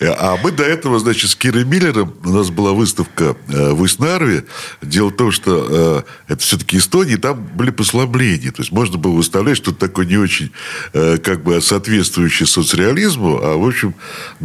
А 0.00 0.38
мы 0.42 0.50
до 0.52 0.64
этого, 0.64 0.98
значит, 0.98 1.30
с 1.30 1.36
Кирой 1.36 1.64
Миллером, 1.64 2.14
у 2.24 2.30
нас 2.30 2.50
была 2.50 2.72
выставка 2.72 3.36
э, 3.48 3.70
в 3.72 3.82
Усть-Нарве. 3.82 4.44
Дело 4.82 5.08
в 5.08 5.16
том, 5.16 5.30
что 5.30 6.04
э, 6.28 6.32
это 6.32 6.42
все-таки 6.42 6.78
Эстония, 6.78 7.18
там 7.18 7.44
были 7.44 7.70
послабления. 7.70 8.50
То 8.52 8.62
есть 8.62 8.72
можно 8.72 8.96
было 8.96 9.12
выставлять 9.12 9.58
что-то 9.58 9.78
такое 9.78 10.06
не 10.06 10.16
очень 10.16 10.50
э, 10.92 11.18
как 11.18 11.42
бы 11.42 11.60
соответствующее 11.60 12.46
соцреализму. 12.46 13.38
А, 13.42 13.56
в 13.56 13.66
общем, 13.66 13.94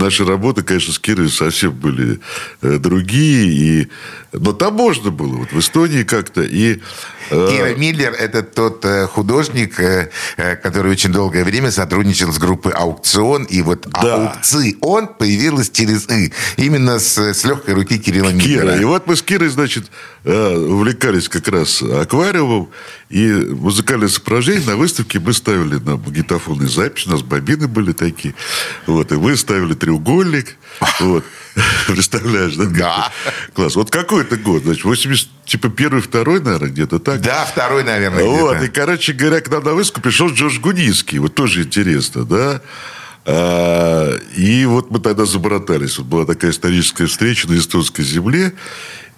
наши 0.02 0.26
работы, 0.26 0.64
конечно, 0.64 0.94
с 0.94 1.00
Кирой 1.00 1.30
совсем 1.30 1.72
были 1.72 2.20
э, 2.62 2.78
другие. 2.78 3.48
И... 3.48 3.88
Но 4.34 4.54
там 4.54 4.74
можно 4.74 5.12
было, 5.12 5.36
вот 5.36 5.52
в 5.52 5.60
Эстонии 5.60 6.04
как-то. 6.04 6.42
И, 6.42 6.80
э, 7.30 7.50
Кира 7.50 7.76
Миллер– 7.76 8.12
это 8.20 8.44
тот 8.44 8.84
э, 8.86 9.08
художник, 9.08 9.80
который 10.64 10.92
очень 10.92 11.12
долгое 11.12 11.44
время 11.44 11.72
сотрудничал 11.72 12.34
с 12.34 12.38
группой 12.38 12.72
«Аукцион». 12.74 13.44
И 13.44 13.62
вот 13.62 13.88
Да. 14.02 14.16
«Аукцион» 14.16 15.08
появилась 15.08 15.70
через 15.70 16.10
«и». 16.10 16.34
Именно 16.58 17.00
с, 17.00 17.18
с 17.18 17.44
легкой 17.46 17.76
руки 17.76 18.00
Кирилла 18.00 18.32
Кира. 18.34 18.64
Миллера. 18.64 18.82
И 18.82 18.86
вот 18.86 19.08
мы 19.08 19.16
с 19.16 19.22
Кирой, 19.22 19.50
значит, 19.50 19.86
увлекались 20.26 21.30
как 21.30 21.48
раз 21.48 21.82
аквариумом. 21.82 22.70
И 23.10 23.28
музыкальное 23.28 24.08
сопровождение 24.08 24.66
на 24.66 24.78
выставке 24.78 25.20
мы 25.20 25.34
ставили 25.34 25.76
на 25.76 25.98
магнитофонные 25.98 26.70
записи. 26.70 27.10
У 27.10 27.12
нас 27.12 27.22
бобины 27.22 27.68
были 27.68 27.92
такие. 27.92 28.34
Вот. 28.88 29.12
И 29.12 29.16
мы 29.16 29.36
ставили 29.36 29.74
треугольник. 29.91 30.58
Вот. 30.99 31.23
Представляешь, 31.88 32.56
да? 32.56 32.65
Да. 32.65 33.12
Класс. 33.54 33.75
Вот 33.75 33.91
какой 33.91 34.21
это 34.21 34.38
год? 34.38 34.63
Значит, 34.63 34.86
80, 34.86 35.27
типа 35.45 35.69
первый, 35.69 36.01
второй, 36.01 36.39
наверное, 36.39 36.69
где-то 36.69 36.99
так. 36.99 37.21
Да, 37.21 37.45
второй, 37.45 37.84
наверное, 37.84 38.23
Вот, 38.23 38.58
где-то. 38.58 38.65
и, 38.65 38.73
короче 38.73 39.13
говоря, 39.13 39.41
к 39.41 39.49
нам 39.49 39.63
на 39.63 39.73
выставку 39.73 40.01
пришел 40.01 40.30
Джордж 40.30 40.60
Гуницкий. 40.60 41.19
Вот 41.19 41.36
тоже 41.36 41.63
интересно, 41.63 42.23
да? 42.23 42.62
А, 43.25 44.15
и 44.36 44.65
вот 44.65 44.91
мы 44.91 44.99
тогда 44.99 45.25
забратались. 45.25 45.97
Вот 45.97 46.08
была 46.08 46.25
такая 46.25 46.51
историческая 46.51 47.06
встреча 47.06 47.49
на 47.49 47.58
эстонской 47.58 48.04
земле. 48.04 48.54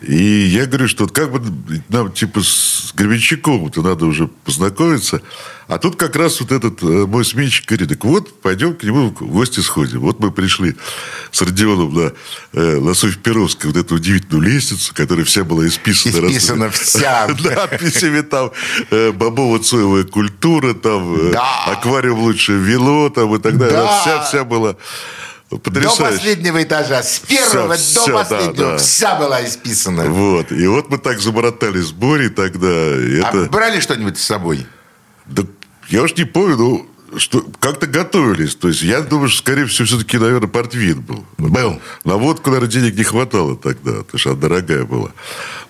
И 0.08 0.48
я 0.48 0.66
говорю, 0.66 0.88
что 0.88 1.06
вот 1.06 1.14
как 1.14 1.32
бы 1.32 1.42
нам 1.90 2.12
типа 2.12 2.42
с 2.44 2.94
Гребенщиковым-то 2.96 3.82
надо 3.82 4.06
уже 4.06 4.28
познакомиться. 4.28 5.22
А 5.68 5.78
тут 5.78 5.96
как 5.96 6.16
раз 6.18 6.42
вот 6.42 6.52
этот 6.52 6.84
э, 6.84 6.86
мой 6.86 7.24
сменщик 7.24 7.66
говорит, 7.68 7.88
так 7.90 8.04
вот, 8.04 8.42
пойдем 8.42 8.76
к 8.76 8.84
нему 8.84 9.10
в 9.18 9.32
гости 9.32 9.62
сходим. 9.62 10.02
Вот 10.02 10.20
мы 10.20 10.30
пришли 10.32 10.76
с 11.32 11.42
Родионом 11.42 11.94
на, 11.94 12.12
э, 12.52 12.80
на 12.82 12.94
Софья-Перовской 12.94 13.72
вот 13.72 13.78
эту 13.80 13.96
удивительную 13.96 14.42
лестницу, 14.42 14.94
которая 14.94 15.24
вся 15.24 15.46
была 15.46 15.66
исписана. 15.66 16.28
Исписана 16.28 16.70
вся. 16.70 17.28
Надписями 17.44 18.22
там 18.22 18.52
э, 18.92 19.12
бобово-соевая 19.12 20.04
культура, 20.04 20.74
там 20.74 21.30
э, 21.30 21.32
Да. 21.32 21.66
аквариум 21.68 22.20
лучшее 22.20 22.60
вино, 22.60 23.10
там 23.10 23.34
и 23.34 23.40
так 23.40 23.58
далее. 23.58 23.78
Да. 23.78 24.02
Вся, 24.02 24.24
была 25.58 25.82
До 25.82 25.96
последнего 25.96 26.62
этажа, 26.64 27.04
с 27.04 27.20
первого 27.20 27.76
Всё, 27.76 28.06
до 28.06 28.12
да, 28.12 28.18
последнего, 28.24 28.72
да. 28.72 28.78
вся 28.78 29.16
была 29.16 29.46
исписана. 29.46 30.06
Вот. 30.06 30.52
И 30.52 30.68
вот 30.68 30.90
мы 30.90 30.98
так 30.98 31.20
заборотали 31.20 31.80
с 31.82 31.92
Борей 31.92 32.30
тогда. 32.30 32.68
И 32.68 33.20
А 33.22 33.30
это... 33.30 33.50
брали 33.50 33.80
что-нибудь 33.80 34.18
с 34.18 34.24
собой? 34.24 34.66
Да, 35.26 35.44
я 35.90 36.04
уж 36.04 36.16
не 36.16 36.26
помню, 36.26 36.58
ну, 36.58 36.88
что 37.18 37.46
как-то 37.60 37.88
готовились. 37.88 38.56
То 38.56 38.68
есть, 38.70 38.82
я 38.82 39.02
думаю, 39.02 39.30
что, 39.30 39.40
скорее 39.40 39.66
всего, 39.66 39.86
все-таки, 39.86 40.18
наверное, 40.18 40.48
портвин 40.48 41.02
был. 41.02 41.26
Был. 41.38 41.80
На 42.04 42.16
водку, 42.18 42.50
наверное, 42.50 42.70
денег 42.72 42.96
не 42.96 43.04
хватало 43.04 43.56
тогда, 43.56 43.92
потому 44.04 44.20
что 44.20 44.32
она 44.32 44.40
дорогая 44.40 44.84
была. 44.86 45.12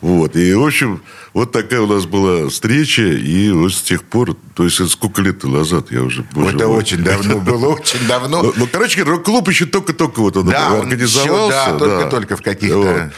Вот. 0.02 0.36
И, 0.36 0.54
в 0.54 0.66
общем, 0.66 1.02
вот 1.34 1.52
такая 1.52 1.82
у 1.82 1.88
нас 1.88 2.06
была 2.06 2.50
встреча, 2.50 3.02
и 3.04 3.50
вот 3.52 3.74
с 3.74 3.82
тех 3.82 4.04
пор, 4.04 4.36
то 4.56 4.64
есть, 4.64 4.80
это 4.80 4.90
сколько 4.90 5.22
лет 5.22 5.44
назад, 5.44 5.92
я 5.92 6.02
уже... 6.04 6.24
боже 6.34 6.56
Это 6.56 6.68
мой. 6.68 6.78
очень 6.78 7.04
давно 7.04 7.40
было, 7.40 7.68
очень 7.70 8.06
давно. 8.08 8.44
Ну, 8.44 8.54
ну, 8.56 8.68
короче 8.72 9.04
рок-клуб 9.04 9.48
еще 9.50 9.66
только-только 9.66 10.20
вот 10.20 10.38
он 10.38 10.54
организовался. 10.54 11.72
да, 11.72 11.78
только-только 11.78 12.38
в 12.38 12.42
каких-то- 12.42 13.12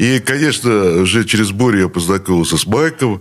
И, 0.00 0.18
конечно, 0.18 1.02
уже 1.02 1.26
через 1.26 1.50
Борю 1.50 1.80
я 1.80 1.88
познакомился 1.88 2.56
с 2.56 2.66
Майком. 2.66 3.20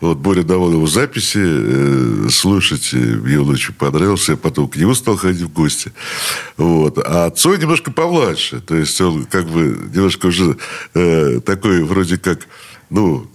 Вот 0.00 0.18
Боря 0.18 0.44
давал 0.44 0.70
его 0.70 0.86
записи 0.86 1.40
э, 1.42 2.28
слушать. 2.30 2.92
Мне 2.92 3.40
он 3.40 3.50
очень 3.50 3.74
понравился. 3.74 4.32
Я 4.32 4.38
потом 4.38 4.68
к 4.68 4.76
нему 4.76 4.94
стал 4.94 5.16
ходить 5.16 5.42
в 5.42 5.52
гости. 5.52 5.92
Вот. 6.56 6.98
А 7.04 7.30
Цой 7.30 7.58
немножко 7.58 7.90
помладше. 7.90 8.60
То 8.60 8.76
есть 8.76 9.00
он 9.00 9.24
как 9.24 9.48
бы 9.48 9.90
немножко 9.92 10.26
уже 10.26 10.56
э, 10.94 11.40
такой 11.44 11.82
вроде 11.82 12.16
как, 12.16 12.46
ну, 12.90 13.28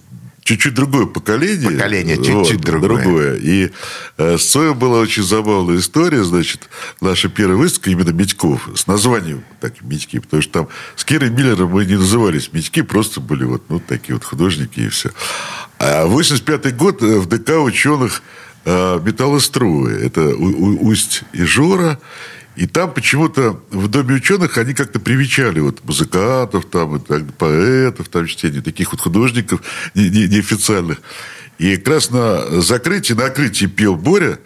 чуть-чуть 0.46 0.74
другое 0.74 1.06
поколение. 1.06 1.70
Поколение 1.70 2.16
чуть-чуть 2.16 2.60
другое. 2.60 3.02
другое. 3.02 3.36
И 3.36 3.70
э, 4.16 4.38
с 4.38 4.44
Цоем 4.46 4.78
была 4.78 5.00
очень 5.00 5.24
забавная 5.24 5.78
история. 5.78 6.22
Значит, 6.22 6.70
наша 7.00 7.28
первая 7.28 7.58
выставка 7.58 7.90
именно 7.90 8.10
Митьков. 8.10 8.68
С 8.74 8.86
названием 8.86 9.42
так, 9.60 9.82
Митьки. 9.82 10.20
Потому 10.20 10.42
что 10.42 10.52
там 10.52 10.68
с 10.94 11.04
Кирой 11.04 11.30
Миллером 11.30 11.70
мы 11.70 11.84
не 11.84 11.96
назывались 11.96 12.52
Митьки. 12.52 12.82
Просто 12.82 13.20
были 13.20 13.44
вот 13.44 13.64
ну, 13.68 13.80
такие 13.80 14.14
вот 14.14 14.24
художники 14.24 14.80
и 14.80 14.88
все. 14.88 15.10
А 15.78 16.06
85 16.06 16.76
год 16.76 17.02
э, 17.02 17.18
в 17.18 17.26
ДК 17.26 17.58
ученых 17.58 18.22
э, 18.64 19.00
металлоструи. 19.02 20.00
Это 20.00 20.28
У- 20.28 20.44
У- 20.44 20.86
Усть 20.88 21.22
и 21.32 21.42
Жора. 21.42 21.98
И 22.56 22.66
там 22.66 22.92
почему-то 22.92 23.60
в 23.70 23.88
Доме 23.88 24.14
ученых 24.14 24.56
они 24.56 24.72
как-то 24.72 24.98
привечали 24.98 25.60
вот 25.60 25.84
музыкантов, 25.84 26.64
там, 26.64 26.96
и 26.96 27.00
так, 27.00 27.34
поэтов, 27.34 28.08
там, 28.08 28.26
чтение, 28.26 28.62
таких 28.62 28.92
вот 28.92 29.00
художников 29.02 29.60
не- 29.94 30.08
не- 30.08 30.26
неофициальных. 30.26 30.98
И 31.58 31.76
как 31.76 31.88
раз 31.88 32.10
на 32.10 32.62
закрытии, 32.62 33.12
на 33.12 33.26
открытии 33.26 33.66
пел 33.66 33.94
Боря, 33.96 34.38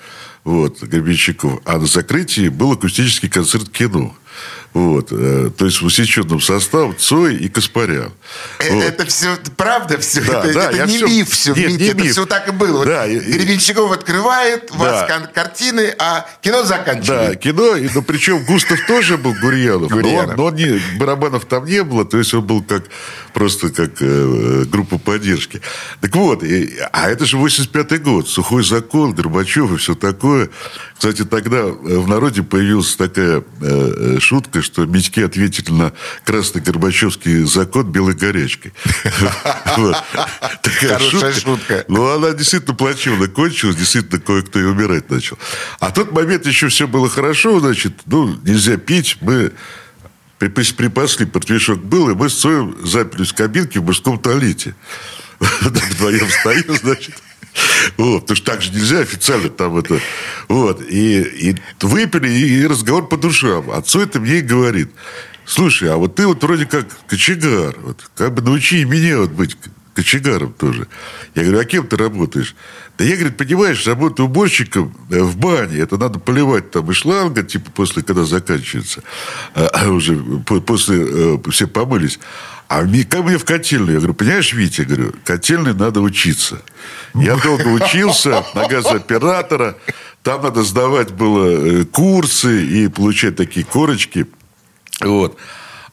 вот, 0.43 0.83
Гребенщиков, 0.83 1.61
а 1.65 1.79
на 1.79 1.87
закрытии 1.87 2.49
был 2.49 2.73
акустический 2.73 3.29
концерт 3.29 3.69
кино. 3.69 4.17
Вот, 4.73 5.09
э, 5.11 5.51
то 5.57 5.65
есть 5.65 5.83
в 5.83 5.87
усеченном 5.87 6.41
составе 6.41 6.93
Цой 6.93 7.35
и 7.35 7.49
Каспарян. 7.49 8.13
Э, 8.61 8.73
Вот. 8.73 8.85
Это 8.85 9.05
все 9.07 9.37
правда, 9.57 9.99
все. 9.99 10.21
Да, 10.23 10.45
это 10.45 10.53
да, 10.55 10.71
это 10.71 10.87
не 10.87 10.97
всё- 10.99 11.07
миф 11.09 11.31
все, 11.31 11.55
Нет, 11.55 11.67
Митя, 11.71 11.79
не 11.83 11.89
это 11.89 12.03
миф. 12.03 12.13
все 12.13 12.27
так 12.27 12.49
и 12.49 12.53
было. 12.53 12.77
Вот 12.79 12.87
Да, 12.87 13.05
и- 13.07 13.17
и- 13.17 13.33
Гребенщиков 13.33 13.91
открывает, 13.91 14.71
у 14.71 14.77
вас 14.77 15.01
Да. 15.01 15.07
кон- 15.19 15.27
картины, 15.35 15.93
а 15.99 16.25
кино 16.41 16.63
Да, 16.63 16.69
заканчивает. 16.69 17.41
кино, 17.41 17.75
и, 17.77 17.89
ну, 17.93 18.03
причем 18.03 18.45
Густав 18.45 18.79
тоже 18.87 19.19
был 19.19 19.35
Гурьянов, 19.43 19.91
но 19.91 19.97
он- 20.15 20.37
но, 20.37 20.45
он 20.45 20.55
не, 20.55 20.81
барабанов 21.01 21.47
там 21.47 21.65
не 21.65 21.83
было, 21.83 22.05
то 22.05 22.19
есть 22.19 22.33
он 22.33 22.43
был 22.47 22.63
как 22.63 22.85
просто 23.35 23.71
как 23.71 23.91
э, 24.01 24.65
группа 24.71 24.99
поддержки. 24.99 25.61
Так 26.01 26.15
вот, 26.15 26.45
и- 26.45 26.77
а 26.93 27.11
это 27.11 27.27
же 27.27 27.39
85-й 27.39 27.99
год, 27.99 28.29
сухой 28.29 28.63
закон, 28.63 29.15
Горбачев 29.15 29.73
и 29.73 29.77
все 29.79 29.97
такое. 29.97 30.49
Кстати, 30.97 31.25
тогда 31.25 31.59
э, 31.59 31.73
в 31.73 32.07
народе 32.07 32.45
появилась 32.45 32.95
такая 32.95 33.43
э, 33.61 34.19
шутка, 34.31 34.63
что 34.63 34.87
мечки 34.87 35.19
ответили 35.19 35.73
на 35.73 35.93
красный 36.25 36.63
Горбачевский 36.63 37.43
закон 37.43 37.91
белой 37.91 38.15
горячкой. 38.15 38.73
Хорошая 40.63 41.33
шутка. 41.33 41.85
ну, 41.89 42.09
она 42.15 42.31
действительно 42.31 42.77
плачевно 42.77 43.27
кончилась, 43.27 43.75
действительно 43.75 44.21
кое-кто 44.21 44.61
и 44.61 44.63
умирать 44.63 45.11
начал. 45.11 45.37
А 45.81 45.91
тот 45.91 46.13
момент 46.13 46.47
еще 46.47 46.69
все 46.69 46.87
было 46.87 47.11
хорошо, 47.11 47.59
значит, 47.59 47.93
ну, 48.07 48.39
нельзя 48.45 48.77
пить, 48.77 49.17
мы 49.21 49.51
припас- 50.39 50.75
припасли, 50.77 51.27
портвейшок 51.27 51.85
был, 51.85 52.11
и 52.11 52.15
мы 52.15 52.31
с 52.31 52.35
Цоем 52.35 52.77
заперлись 52.87 53.33
в 53.33 53.35
кабинке 53.35 53.81
в 53.81 53.85
мужском 53.85 54.17
туалете. 54.17 54.77
Вдвоем 55.41 56.29
стоим, 56.29 56.77
значит. 56.77 57.17
Вот, 57.97 58.21
потому 58.21 58.37
что 58.37 58.47
так 58.47 58.63
же 58.63 58.73
нельзя 58.73 59.01
официально 59.01 59.49
там 59.49 59.77
это... 59.77 60.01
Вот, 60.49 60.83
и, 60.83 61.21
и 61.23 61.57
выпили, 61.81 62.29
и, 62.29 62.61
и 62.61 62.67
разговор 62.67 63.09
по 63.09 63.17
душам. 63.17 63.71
Цой 63.85 64.05
это 64.05 64.21
мне 64.21 64.39
и 64.39 64.43
говорит, 64.43 64.91
слушай, 65.45 65.93
а 65.93 65.97
вот 65.97 66.15
ты 66.15 66.27
вот 66.27 66.43
вроде 66.43 66.67
как 66.67 66.87
кочегар, 67.07 67.75
вот, 67.83 68.11
как 68.15 68.35
бы 68.35 68.43
научи 68.43 68.85
меня 68.85 69.19
вот 69.19 69.31
быть 69.31 69.57
кочегаром 69.95 70.53
тоже. 70.53 70.87
Я 71.35 71.43
говорю, 71.43 71.61
а 71.61 71.65
кем 71.65 71.87
ты 71.87 71.97
работаешь? 71.97 72.55
Да 72.97 73.05
я, 73.05 73.17
говорит, 73.17 73.37
понимаешь, 73.37 73.87
работаю 73.87 74.27
уборщиком 74.29 74.95
э, 75.11 75.21
в 75.21 75.37
бане. 75.37 75.79
Это 75.79 75.97
надо 75.97 76.19
поливать 76.19 76.71
там 76.71 76.91
и 76.91 76.95
шланга, 76.95 77.43
типа 77.43 77.71
после, 77.71 78.03
когда 78.03 78.25
заканчивается. 78.25 79.03
А, 79.55 79.67
а 79.73 79.89
уже 79.89 80.17
по- 80.47 80.61
после 80.61 81.07
э, 81.07 81.39
все 81.51 81.67
помылись. 81.67 82.19
А 82.71 82.83
мне, 82.83 83.03
как 83.03 83.25
мне 83.25 83.37
в 83.37 83.45
котельную? 83.45 83.95
Я 83.95 83.99
говорю, 83.99 84.15
понимаешь, 84.15 84.53
Витя, 84.53 84.83
я 84.83 84.87
говорю, 84.87 85.13
котельной 85.25 85.75
надо 85.75 86.01
учиться. 86.01 86.63
Я 87.15 87.35
долго 87.35 87.67
учился 87.67 88.45
на 88.55 88.69
газооператора. 88.69 89.77
Там 90.23 90.41
надо 90.43 90.63
сдавать 90.63 91.11
было 91.11 91.81
э, 91.81 91.85
курсы 91.85 92.65
и 92.65 92.87
получать 92.87 93.35
такие 93.35 93.67
корочки. 93.67 94.27
Вот. 95.01 95.37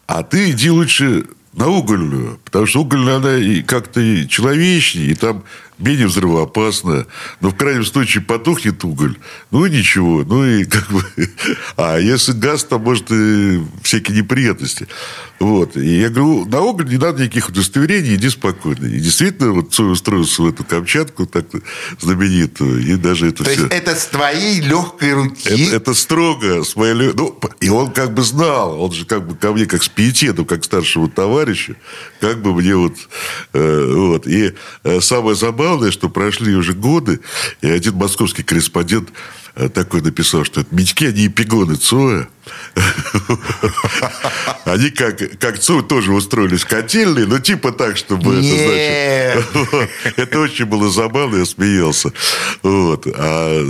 а 0.05 0.21
ты 0.21 0.51
иди 0.51 0.69
лучше 0.69 1.25
на 1.57 1.67
угольную, 1.69 2.39
потому 2.45 2.67
что 2.67 2.81
угольная, 2.81 3.15
она 3.15 3.35
и 3.35 3.63
как-то 3.63 3.99
и 3.99 4.27
человечнее, 4.27 5.07
и 5.07 5.15
там 5.15 5.43
менее 5.79 6.07
взрывоопасная. 6.07 7.07
Но 7.41 7.49
в 7.49 7.55
крайнем 7.55 7.85
случае 7.85 8.23
потухнет 8.23 8.83
уголь, 8.83 9.17
ну 9.51 9.65
и 9.65 9.69
ничего. 9.69 10.23
Ну 10.23 10.45
и 10.45 10.65
как 10.65 10.89
бы... 10.89 11.03
А 11.75 11.97
если 11.97 12.31
газ, 12.31 12.63
то 12.63 12.79
может 12.79 13.11
и 13.11 13.61
всякие 13.83 14.17
неприятности. 14.17 14.87
Вот. 15.39 15.77
И 15.77 15.99
я 15.99 16.09
говорю, 16.09 16.45
на 16.45 16.61
уголь 16.61 16.87
не 16.89 16.97
надо 16.97 17.23
никаких 17.23 17.49
удостоверений, 17.49 18.15
иди 18.15 18.29
спокойно. 18.29 18.85
И 18.85 18.99
действительно, 18.99 19.51
вот 19.51 19.73
Цой 19.73 19.91
устроился 19.91 20.41
в 20.41 20.47
эту 20.47 20.63
Камчатку, 20.63 21.27
так 21.27 21.45
знаменитую, 21.99 22.85
и 22.85 22.95
даже 22.95 23.27
это 23.27 23.43
То 23.43 23.51
все... 23.51 23.61
есть 23.61 23.73
это 23.73 23.95
с 23.95 24.07
твоей 24.07 24.61
легкой 24.61 25.13
руки? 25.13 25.67
Это, 25.67 25.75
это 25.75 25.93
строго 25.93 26.63
с 26.63 26.75
моей... 26.75 27.13
Ну, 27.13 27.39
и 27.59 27.69
он 27.69 27.91
как 27.91 28.13
бы 28.13 28.23
знал, 28.23 28.81
он 28.81 28.91
же 28.91 29.05
как 29.05 29.27
бы 29.27 29.35
ко 29.35 29.51
мне 29.51 29.65
как 29.67 29.83
с 29.83 29.89
пиететом, 29.89 30.45
как 30.45 30.61
к 30.61 30.65
старшему 30.65 31.07
товарищу, 31.47 31.75
как 32.19 32.41
бы 32.41 32.53
мне 32.53 32.75
вот... 32.75 32.95
э, 33.53 33.93
вот. 33.95 34.27
И 34.27 34.53
э, 34.83 35.01
самое 35.01 35.35
забавное, 35.35 35.91
что 35.91 36.09
прошли 36.09 36.55
уже 36.55 36.73
годы, 36.73 37.19
и 37.61 37.69
один 37.69 37.95
московский 37.95 38.43
корреспондент 38.43 39.09
э, 39.55 39.69
такой 39.69 40.01
написал, 40.01 40.43
что 40.43 40.61
это 40.61 40.75
Митьки, 40.75 41.05
они 41.05 41.27
эпигоны 41.27 41.75
Цоя. 41.75 42.27
Они 44.63 44.89
как, 44.89 45.17
как 45.39 45.59
Цой 45.59 45.83
тоже 45.83 46.13
устроились 46.13 46.61
в 46.61 46.67
котельной, 46.67 47.25
но 47.25 47.39
типа 47.39 47.73
так, 47.73 47.97
чтобы 47.97 48.35
это 48.35 49.43
значит... 49.43 49.89
Это 50.17 50.39
очень 50.39 50.65
было 50.65 50.89
забавно, 50.89 51.37
я 51.37 51.45
смеялся. 51.45 52.11
Вот. 52.63 53.05
А, 53.13 53.63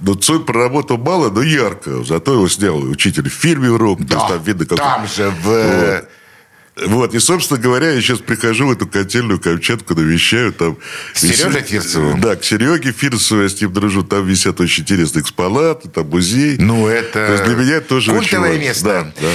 ну, 0.00 0.14
Цой 0.14 0.44
проработал 0.44 0.96
мало, 0.96 1.30
но 1.30 1.42
ярко. 1.42 2.02
Зато 2.04 2.32
его 2.34 2.48
снял 2.48 2.78
учитель 2.78 3.28
в 3.28 3.34
фильме 3.34 3.68
есть 3.68 4.06
Да, 4.06 4.28
там 4.28 4.42
видно, 4.42 4.66
как... 4.66 4.78
там 4.78 5.06
же 5.06 5.30
в... 5.42 6.06
Вот. 6.76 7.14
И, 7.14 7.18
собственно 7.20 7.58
говоря, 7.58 7.90
я 7.90 8.00
сейчас 8.02 8.18
прихожу 8.18 8.66
в 8.66 8.72
эту 8.72 8.86
котельную 8.86 9.40
Камчатку, 9.40 9.94
навещаю 9.94 10.52
там... 10.52 10.76
С 11.14 11.22
Сережей 11.22 11.62
Фирсовым? 11.62 12.20
Да, 12.20 12.36
к 12.36 12.44
Сереге 12.44 12.92
Фирсову, 12.92 13.42
я 13.42 13.48
с 13.48 13.58
ним 13.60 13.72
дружу. 13.72 14.02
Там 14.02 14.26
висят 14.26 14.60
очень 14.60 14.82
интересные 14.82 15.22
экспонаты, 15.22 15.88
там 15.88 16.08
музей. 16.08 16.56
Ну, 16.58 16.86
это 16.86 17.12
То 17.26 17.32
есть 17.32 17.44
для 17.44 17.54
меня 17.54 17.76
это 17.76 17.88
тоже 17.88 18.10
очень 18.12 18.20
культовое 18.20 18.50
важно. 18.50 18.62
место. 18.62 18.84
Да, 18.84 19.12
да. 19.22 19.28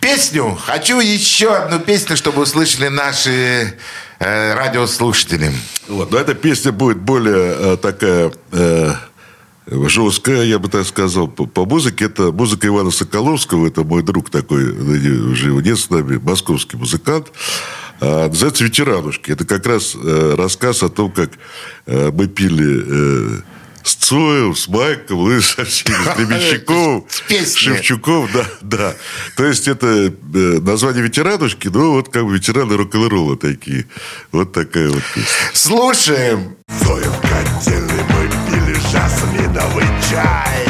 Песню. 0.00 0.58
Хочу 0.66 0.98
еще 1.00 1.54
одну 1.54 1.78
песню, 1.78 2.16
чтобы 2.16 2.42
услышали 2.42 2.88
наши 2.88 3.74
э, 4.18 4.54
радиослушатели. 4.54 5.52
Вот. 5.88 6.10
Но 6.10 6.18
эта 6.18 6.34
песня 6.34 6.72
будет 6.72 6.98
более 6.98 7.54
э, 7.54 7.76
такая 7.76 8.32
э, 8.50 8.92
жесткая, 9.66 10.44
я 10.44 10.58
бы 10.58 10.68
так 10.68 10.86
сказал, 10.86 11.28
по, 11.28 11.46
по 11.46 11.64
музыке. 11.64 12.06
Это 12.06 12.32
музыка 12.32 12.66
Ивана 12.66 12.90
Соколовского. 12.90 13.66
Это 13.66 13.84
мой 13.84 14.02
друг 14.02 14.30
такой, 14.30 14.70
уже 14.70 15.48
его 15.48 15.60
нет 15.60 15.78
с 15.78 15.90
нами, 15.90 16.18
московский 16.18 16.76
музыкант. 16.76 17.28
А, 18.00 18.28
называется 18.28 18.64
«Ветеранушки». 18.64 19.30
Это 19.30 19.44
как 19.44 19.66
раз 19.66 19.94
э, 19.94 20.34
рассказ 20.36 20.82
о 20.82 20.88
том, 20.88 21.12
как 21.12 21.30
э, 21.86 22.10
мы 22.12 22.26
пили... 22.26 23.38
э, 23.38 23.40
с 23.84 23.94
Цоем, 23.94 24.54
с 24.54 24.68
Майком, 24.68 25.18
ну 25.18 25.36
и 25.36 25.40
со 25.40 25.64
всеми, 25.64 25.94
с 25.94 26.16
Гребенщиковым. 26.16 27.04
Шевчуком, 27.56 28.28
да, 28.32 28.46
да. 28.60 28.94
То 29.36 29.44
есть 29.44 29.68
это 29.68 29.86
э, 29.86 30.10
название 30.60 31.02
ветеранушки, 31.02 31.68
но 31.68 31.92
вот 31.92 32.08
как 32.08 32.24
бы 32.24 32.34
ветераны 32.34 32.76
рок-н-ролла 32.76 33.36
такие. 33.36 33.86
Вот 34.30 34.52
такая 34.52 34.88
вот 34.88 35.02
песня. 35.14 35.28
Слушаем. 35.52 36.56
В 36.68 37.20
котельной 37.22 38.02
мы 38.08 38.28
пили 38.28 38.41
жасминовый 38.92 39.86
чай. 40.10 40.66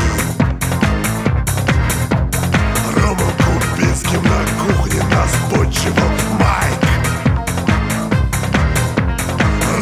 Ромом 2.94 3.32
Кубинским 3.42 4.22
на 4.22 4.40
кухне 4.62 5.02
нас 5.10 5.30
почивал 5.50 6.12
Майк 6.38 6.82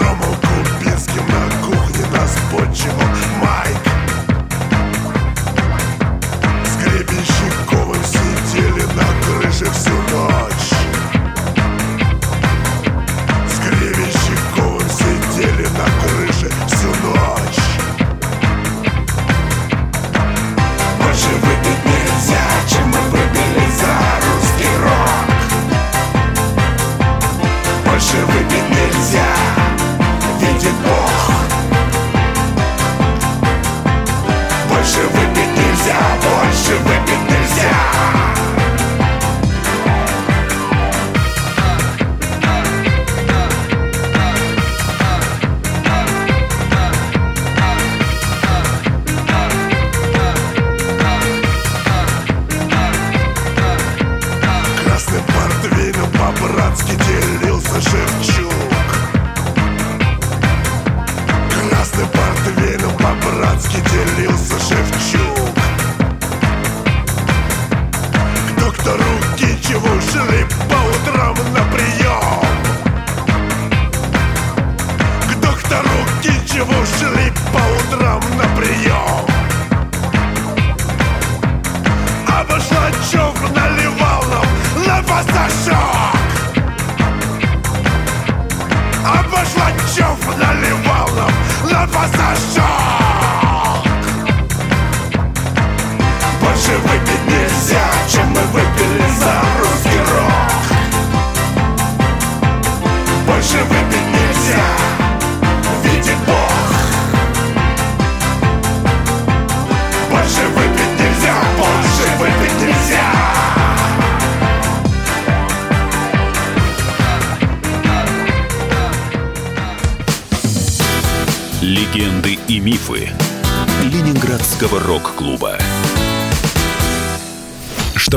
Ромом 0.00 0.36
Кубинским 0.40 1.26
на 1.28 1.50
кухне 1.66 2.06
нас 2.14 2.32
почивал 2.50 3.10
Майк 3.42 3.89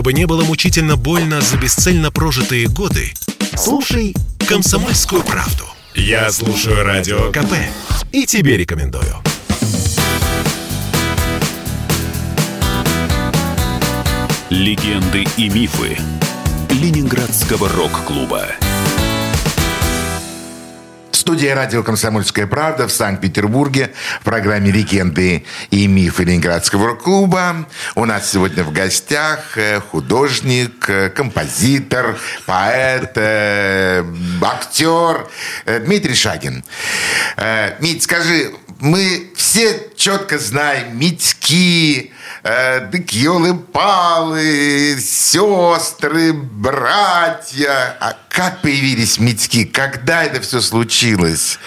Чтобы 0.04 0.20
не 0.20 0.28
было 0.28 0.44
мучительно 0.44 0.98
больно 0.98 1.40
за 1.40 1.56
бесцельно 1.56 2.12
прожитые 2.12 2.68
годы, 2.68 3.14
слушай 3.56 4.14
«Комсомольскую 4.46 5.24
правду». 5.24 5.64
Я 5.96 6.30
слушаю 6.30 6.84
Радио 6.84 7.32
КП 7.32 7.54
и 8.12 8.26
тебе 8.26 8.58
рекомендую. 8.58 9.16
Легенды 14.50 15.24
и 15.38 15.48
мифы 15.48 15.98
Ленинградского 16.70 17.70
рок-клуба. 17.70 18.48
Студия 21.24 21.56
радио 21.56 21.84
«Комсомольская 21.84 22.48
правда» 22.48 22.86
в 22.86 22.92
Санкт-Петербурге 22.92 23.94
в 24.20 24.26
программе 24.26 24.72
«Легенды 24.72 25.46
и 25.72 25.88
мифы 25.88 26.26
Ленинградского 26.26 26.88
рок-клуба». 26.88 27.66
У 27.96 28.04
нас 28.04 28.30
сегодня 28.30 28.66
в 28.66 28.74
гостях 28.74 29.58
э, 29.58 29.80
художник, 29.80 30.90
э, 30.90 31.10
композитор, 31.10 32.18
поэт, 32.46 33.14
э, 33.16 34.04
актер 34.42 35.30
Дмитрий 35.86 36.14
Шагин. 36.14 36.66
Мить, 37.80 38.04
скажи, 38.04 38.52
мы 38.84 39.32
все 39.38 39.92
четко 39.96 40.38
знаем 40.38 41.00
Митьки, 41.00 42.12
э, 42.44 42.86
дык 42.88 43.12
елы-палы, 43.12 44.98
сестры, 45.00 46.34
братья. 46.34 47.96
А 48.02 48.18
как 48.28 48.62
появились 48.62 49.20
Митьки? 49.20 49.64
Когда 49.64 50.26
это 50.26 50.42
все 50.42 50.60
случилось? 50.60 51.60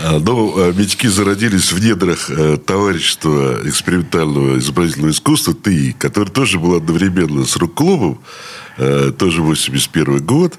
А, 0.00 0.20
Ну, 0.20 0.56
э, 0.60 0.72
мечки 0.72 1.08
зародились 1.08 1.72
в 1.72 1.84
недрах 1.84 2.30
э, 2.30 2.56
товарищества 2.58 3.62
экспериментального 3.64 4.58
изобразительного 4.60 5.10
искусства 5.10 5.54
ТИ, 5.54 5.96
который 5.98 6.28
тоже 6.28 6.60
был 6.60 6.76
одновременно 6.76 7.44
с 7.46 7.56
рок-клубом, 7.56 8.22
э, 8.78 9.10
тоже 9.18 9.42
81 9.42 10.24
год. 10.24 10.54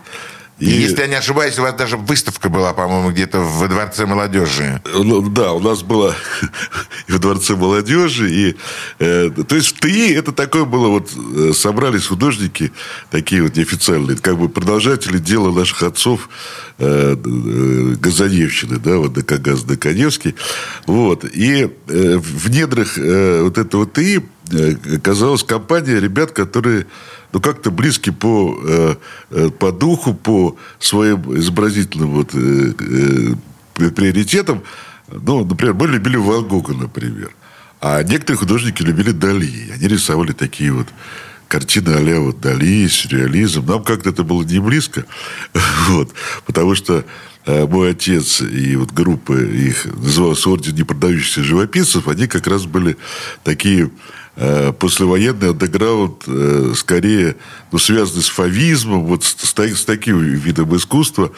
И, 0.61 0.69
если 0.69 1.01
я 1.01 1.07
не 1.07 1.15
ошибаюсь, 1.15 1.57
у 1.57 1.63
вас 1.63 1.73
даже 1.73 1.97
выставка 1.97 2.47
была, 2.47 2.73
по-моему, 2.73 3.09
где-то 3.09 3.39
во 3.39 3.67
Дворце 3.67 4.05
молодежи. 4.05 4.79
Ну, 4.93 5.27
Да, 5.27 5.53
у 5.53 5.59
нас 5.59 5.81
было 5.81 6.15
и 7.07 7.11
в 7.11 7.17
Дворце 7.17 7.55
молодежи, 7.55 8.31
и, 8.31 8.55
э, 8.99 9.31
то 9.31 9.55
есть 9.55 9.75
в 9.75 9.79
ТИ 9.79 10.13
это 10.13 10.31
такое 10.31 10.65
было, 10.65 10.89
вот 10.89 11.11
э, 11.35 11.53
собрались 11.53 12.05
художники, 12.05 12.71
такие 13.09 13.41
вот 13.41 13.55
неофициальные, 13.55 14.17
как 14.17 14.37
бы 14.37 14.49
продолжатели 14.49 15.17
дела 15.17 15.51
наших 15.51 15.81
отцов 15.81 16.29
э, 16.77 17.15
э, 17.15 17.95
Газаневщины, 17.99 18.77
да, 18.77 18.97
вот 18.97 19.13
ДК 19.13 19.39
ГАЗ 19.39 19.63
Доконевский. 19.63 20.35
Вот, 20.85 21.25
и 21.25 21.71
э, 21.87 22.17
в 22.19 22.49
недрах 22.51 22.99
э, 22.99 23.41
вот 23.41 23.57
этого 23.57 23.87
ТИ 23.87 24.21
оказалась 24.51 25.43
компания 25.43 25.99
ребят, 25.99 26.31
которые 26.31 26.87
ну, 27.33 27.39
как-то 27.39 27.71
близки 27.71 28.09
по, 28.11 28.59
э, 28.63 28.95
э, 29.31 29.49
по 29.49 29.71
духу, 29.71 30.13
по 30.13 30.57
своим 30.79 31.37
изобразительным 31.37 32.11
вот, 32.11 32.33
э, 32.33 32.73
э, 32.79 33.89
приоритетам. 33.91 34.63
Ну, 35.07 35.45
например, 35.45 35.73
мы 35.73 35.87
любили 35.87 36.17
Ван 36.17 36.47
Гога, 36.47 36.73
например. 36.73 37.31
А 37.79 38.03
некоторые 38.03 38.37
художники 38.37 38.83
любили 38.83 39.11
Дали. 39.11 39.71
Они 39.73 39.87
рисовали 39.87 40.33
такие 40.33 40.71
вот 40.71 40.87
картины 41.47 41.89
а 41.89 42.19
вот 42.19 42.39
Дали, 42.39 42.87
сюрреализм. 42.87 43.65
Нам 43.65 43.83
как-то 43.83 44.11
это 44.11 44.23
было 44.23 44.43
не 44.43 44.59
близко. 44.59 45.05
Вот. 45.89 46.13
Потому 46.45 46.75
что 46.75 47.03
э, 47.45 47.65
мой 47.65 47.91
отец 47.91 48.41
и 48.41 48.75
вот 48.75 48.91
группа 48.91 49.33
их 49.33 49.85
называлась 49.85 50.45
Орден 50.45 50.75
непродающихся 50.75 51.43
живописцев, 51.43 52.07
они 52.07 52.27
как 52.27 52.47
раз 52.47 52.65
были 52.65 52.97
такие 53.43 53.85
э, 53.85 53.89
послевоенный 54.79 55.49
андеграунд, 55.51 56.23
э, 56.27 56.73
скорее 56.75 57.35
ну, 57.71 57.77
связанный 57.77 58.23
с 58.23 58.29
фавизмом, 58.29 59.05
вот 59.05 59.23
с, 59.23 59.35
с, 59.37 59.53
та- 59.53 59.67
с 59.67 59.85
таким 59.85 60.19
видом 60.19 60.75
искусства. 60.75 61.31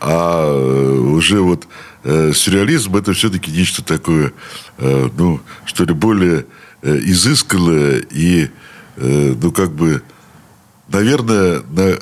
А 0.00 0.46
э, 0.46 0.98
уже 0.98 1.40
вот 1.40 1.66
э, 2.04 2.32
сюрреализм 2.34 2.96
это 2.96 3.12
все-таки 3.12 3.50
нечто 3.50 3.82
такое, 3.84 4.32
э, 4.78 5.10
ну, 5.18 5.40
что 5.64 5.84
ли, 5.84 5.92
более 5.92 6.46
э, 6.82 6.98
изысканное 7.04 8.02
и, 8.10 8.48
э, 8.96 9.34
ну, 9.42 9.52
как 9.52 9.72
бы, 9.72 10.02
наверное, 10.88 11.62
на 11.70 11.98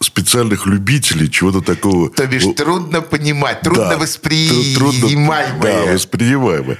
специальных 0.00 0.66
любителей 0.66 1.28
чего-то 1.30 1.60
такого. 1.60 2.08
То 2.10 2.26
бишь, 2.26 2.44
трудно 2.56 3.00
понимать, 3.00 3.60
трудно 3.62 3.88
да, 3.90 3.98
воспринимаемое. 3.98 5.54
трудно- 5.54 5.86
Да, 5.86 5.92
воспринимаемое. 5.92 6.78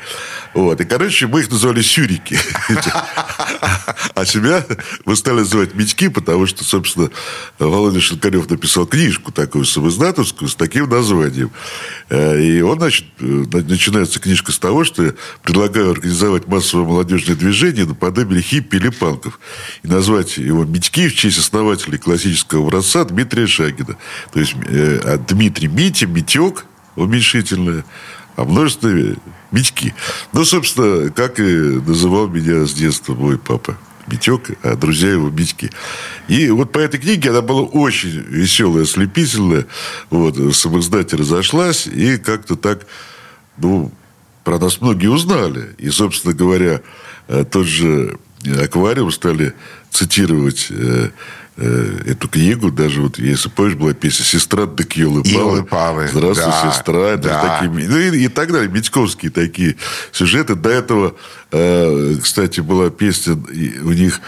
Вот. 0.55 0.81
И, 0.81 0.85
короче, 0.85 1.27
мы 1.27 1.41
их 1.41 1.51
называли 1.51 1.83
сюрики. 1.83 2.39
А 4.14 4.25
себя 4.25 4.64
мы 5.05 5.16
стали 5.16 5.41
называть 5.41 5.75
мечки, 5.75 6.09
потому 6.09 6.47
что, 6.47 6.64
собственно, 6.64 7.11
Володя 7.59 8.01
Шинкарев 8.01 8.49
написал 8.51 8.87
книжку 8.87 9.33
такую 9.33 9.64
самоиздатовскую 9.64 10.49
с 10.49 10.55
таким 10.55 10.89
названием. 10.89 11.51
Э, 12.09 12.41
И 12.41 12.61
он, 12.61 12.79
значит, 12.79 13.05
э, 13.21 13.25
начинается 13.53 14.21
книжка 14.21 14.53
с 14.53 14.59
того, 14.59 14.85
что 14.85 15.05
я 15.05 15.12
предлагаю 15.43 15.91
организовать 15.91 16.47
массовое 16.47 16.87
молодежное 16.87 17.37
движение 17.37 17.85
наподобие 17.85 18.43
хиппи 18.43 18.77
или 18.77 18.89
панков. 18.89 19.39
И 19.83 19.89
назвать 19.89 20.39
его 20.39 20.64
«Мечки» 20.64 21.09
в 21.09 21.14
честь 21.14 21.39
основателей 21.39 21.99
классического 21.99 22.66
образца 22.66 23.05
Дмитрия 23.09 23.47
Шагина. 23.47 23.97
То 24.33 24.41
есть, 24.41 24.55
э, 24.67 25.01
а 25.05 25.19
Дмитрий 25.19 25.69
Митя, 25.69 26.07
Митек, 26.07 26.65
уменьшительное, 26.97 27.85
а 28.37 28.45
множество 28.45 28.91
мечки. 29.51 29.95
Ну, 30.33 30.45
собственно, 30.45 31.11
как 31.11 31.41
и 31.41 31.43
называл 31.43 32.29
меня 32.29 32.67
с 32.67 32.73
детства 32.73 33.15
мой 33.15 33.39
папа. 33.39 33.77
Митек, 34.07 34.51
а 34.63 34.75
друзья 34.77 35.11
его 35.11 35.29
Митьки. 35.29 35.71
И 36.29 36.49
вот 36.51 36.73
по 36.73 36.79
этой 36.79 36.99
книге 36.99 37.31
она 37.31 37.43
была 37.43 37.63
очень 37.63 38.11
веселая, 38.11 38.85
ослепительная. 38.85 39.67
Вот, 40.11 40.37
в 40.37 40.55
самоиздате 40.55 41.17
разошлась, 41.17 41.87
и 41.87 42.17
как-то 42.17 42.57
так, 42.57 42.87
ну, 43.59 43.93
про 44.45 44.59
нас 44.59 44.81
многие 44.81 45.09
узнали. 45.09 45.75
И, 45.79 45.91
собственно 45.91 46.33
говоря, 46.33 46.81
э, 47.29 47.45
тот 47.45 47.67
же 47.67 48.19
аквариум 48.63 49.11
стали 49.11 49.55
цитировать 49.91 50.69
э, 50.71 50.75
э, 50.75 51.11
эту 51.59 52.29
книгу, 52.29 52.71
даже 52.71 53.03
вот, 53.03 53.19
если 53.19 53.49
помнишь, 53.49 53.75
была 53.75 53.93
песня 53.93 54.25
«Сестра 54.25 54.67
дык 54.67 54.93
елы 54.93 55.23
Елы 55.25 55.65
палы, 55.65 56.09
Здравствуй, 56.09 56.53
да, 56.53 56.73
сестра. 56.73 57.09
Это 57.11 57.23
да. 57.29 57.59
такие, 57.59 57.89
ну, 57.89 57.99
и, 57.99 58.25
и 58.25 58.29
так 58.29 58.53
далее. 58.53 58.71
Митьковские 58.71 59.31
такие 59.31 59.77
сюжеты. 60.13 60.55
До 60.55 60.69
этого, 60.71 61.17
э, 61.51 62.17
кстати, 62.23 62.61
была 62.61 62.91
песня 62.91 63.35
у 63.35 63.93
них 63.93 64.21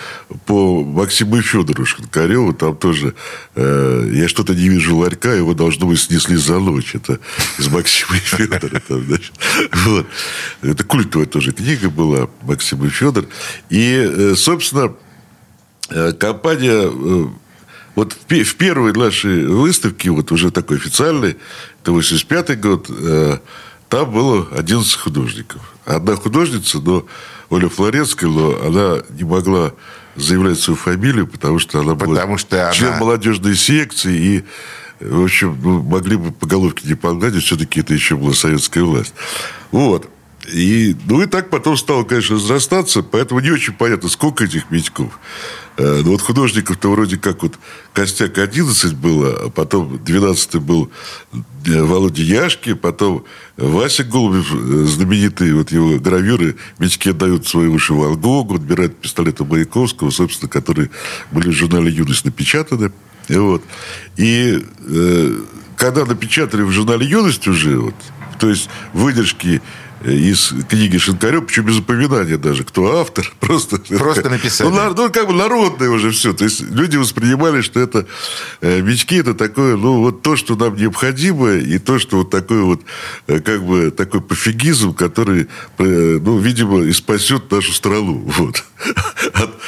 по 0.47 0.83
Максиму 0.83 1.41
Федору 1.41 1.87
Шинкареву. 1.87 2.53
Там 2.53 2.77
тоже 2.77 3.15
э, 3.55 4.11
«Я 4.13 4.29
что-то 4.29 4.55
не 4.55 4.69
вижу 4.69 4.97
ларька, 4.97 5.33
его, 5.33 5.55
должно 5.55 5.87
быть, 5.87 6.01
снесли 6.01 6.37
за 6.37 6.59
ночь». 6.59 6.95
Это 6.95 7.21
из 7.59 7.69
Максима 7.69 8.15
Федора. 8.19 8.81
Там, 8.81 9.05
значит. 9.05 9.33
вот. 9.85 10.07
Это 10.63 10.83
культовая 10.85 11.27
тоже 11.27 11.53
книга 11.53 11.91
была 11.91 12.29
Максим 12.43 12.85
и 12.85 12.89
Федор. 12.89 13.27
И, 13.69 14.11
э, 14.11 14.35
собственно, 14.37 14.87
э, 14.87 15.10
компания 16.19 16.91
э, 16.91 17.27
вот 17.97 18.13
в, 18.13 18.17
пе- 18.27 18.45
в 18.45 18.55
первой 18.57 18.93
нашей 18.93 19.47
выставке, 19.47 20.11
вот 20.11 20.31
уже 20.33 20.51
такой 20.51 20.77
официальной, 20.77 21.37
это 21.83 21.93
85 21.93 22.61
год, 22.61 22.87
э, 22.91 23.39
там 23.89 24.11
было 24.13 24.47
11 24.57 24.95
художников. 24.95 25.61
Одна 25.85 26.15
художница, 26.17 26.79
но 26.79 27.07
Оля 27.49 27.69
Флоренская, 27.69 28.31
но 28.31 28.57
она 28.65 29.03
не 29.11 29.25
могла 29.25 29.73
заявлять 30.17 30.59
свою 30.61 30.77
фамилию, 30.77 31.27
потому 31.27 31.59
что 31.59 31.81
она 31.81 31.95
была 31.95 32.15
Потому 32.15 32.39
что 32.39 32.63
она- 32.63 32.73
член 32.73 32.99
молодежной 32.99 33.57
секции, 33.57 34.17
и, 35.01 35.05
в 35.05 35.25
общем, 35.25 35.59
ну, 35.63 35.83
могли 35.83 36.17
бы 36.17 36.31
по 36.31 36.47
головке 36.47 36.87
не 36.87 36.95
погладить, 36.95 37.43
все-таки 37.45 37.81
это 37.81 37.93
еще 37.95 38.17
была 38.17 38.35
советская 38.35 38.85
власть. 38.85 39.15
Вот. 39.73 40.09
И, 40.49 40.97
ну 41.07 41.23
и 41.23 41.27
так 41.27 41.51
потом 41.51 41.77
стало, 41.77 42.05
конечно, 42.05 42.37
разрастаться, 42.37 43.03
поэтому 43.03 43.41
не 43.41 43.51
очень 43.51 43.75
понятно, 43.75 44.09
сколько 44.09 44.45
этих 44.45 44.71
Митьков. 44.71 45.19
Э, 45.77 46.01
Ну 46.03 46.13
вот 46.13 46.23
художников-то 46.23 46.91
вроде 46.91 47.19
как 47.19 47.43
вот 47.43 47.59
костяк 47.93 48.39
11 48.39 48.95
было, 48.95 49.47
а 49.47 49.51
потом 49.51 50.03
12 50.03 50.57
был 50.57 50.91
э, 51.33 51.83
Володя 51.83 52.23
Яшки, 52.23 52.73
потом 52.73 53.25
Вася 53.59 54.03
Голубев, 54.03 54.51
э, 54.53 54.85
знаменитые 54.87 55.55
вот 55.55 55.73
его 55.73 55.99
гравюры, 55.99 56.57
Митьки 56.79 57.11
отдают 57.11 57.47
свои 57.47 57.69
уши 57.69 57.93
Ван 57.93 58.19
Гогу, 58.19 58.55
отбирают 58.57 58.97
пистолеты 58.97 59.45
Маяковского, 59.45 60.11
собственно, 60.11 60.49
которые 60.49 60.91
были 61.31 61.51
в 61.51 61.53
журнале 61.53 61.91
«Юность» 61.91 62.25
напечатаны. 62.25 62.93
И 63.29 63.37
Вот. 63.37 63.63
И 64.17 64.65
э, 64.89 65.39
когда 65.77 66.05
напечатали 66.07 66.63
в 66.63 66.71
журнале 66.71 67.07
«Юность» 67.07 67.47
уже, 67.47 67.79
вот, 67.79 67.95
то 68.39 68.49
есть 68.49 68.71
выдержки 68.95 69.61
из 70.05 70.55
книги 70.69 70.97
Шинкарева, 70.97 71.43
причем 71.43 71.67
без 71.67 71.79
упоминания 71.79 72.37
даже, 72.37 72.65
кто 72.65 73.01
автор, 73.01 73.31
просто... 73.41 73.79
Просто 73.79 74.31
написали. 74.31 74.69
Ну, 74.69 74.95
ну, 74.95 75.11
как 75.11 75.27
бы 75.27 75.35
народное 75.35 75.91
уже 75.91 76.11
все. 76.11 76.33
То 76.33 76.45
есть 76.45 76.63
люди 76.63 76.97
воспринимали, 76.97 77.61
что 77.61 77.81
это 77.81 78.07
э, 78.61 78.81
мечки, 78.81 79.17
это 79.17 79.35
такое, 79.35 79.77
ну, 79.77 80.01
вот 80.01 80.23
то, 80.23 80.37
что 80.37 80.57
нам 80.57 80.75
необходимо, 80.77 81.53
и 81.53 81.79
то, 81.79 81.99
что 81.99 82.19
вот 82.19 82.31
такой 82.31 82.63
вот, 82.63 82.81
э, 83.27 83.41
как 83.41 83.63
бы, 83.65 83.91
такой 83.91 84.21
пофигизм, 84.21 84.95
который, 84.95 85.49
э, 85.79 86.19
ну, 86.23 86.39
видимо, 86.39 86.83
и 86.83 86.93
спасет 86.93 87.51
нашу 87.51 87.73
страну. 87.73 88.25
Вот. 88.41 88.65
От- 89.35 89.61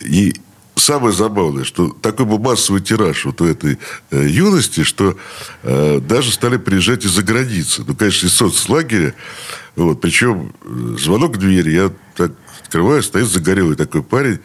И 0.00 0.34
самое 0.80 1.12
забавное, 1.12 1.64
что 1.64 1.90
такой 2.02 2.26
был 2.26 2.38
массовый 2.38 2.80
тираж 2.80 3.24
вот 3.24 3.40
у 3.40 3.46
этой 3.46 3.78
э, 4.10 4.26
юности, 4.26 4.82
что 4.82 5.16
э, 5.62 6.00
даже 6.00 6.32
стали 6.32 6.56
приезжать 6.56 7.04
из-за 7.04 7.22
границы. 7.22 7.84
Ну, 7.86 7.94
конечно, 7.94 8.26
из 8.26 8.34
соцлагеря. 8.34 9.14
Вот, 9.76 10.00
причем 10.00 10.52
э, 10.64 10.96
звонок 10.98 11.36
в 11.36 11.38
дверь, 11.38 11.68
я 11.68 11.92
так 12.16 12.32
открываю, 12.62 13.02
стоит 13.02 13.26
загорелый 13.26 13.76
такой 13.76 14.02
парень. 14.02 14.40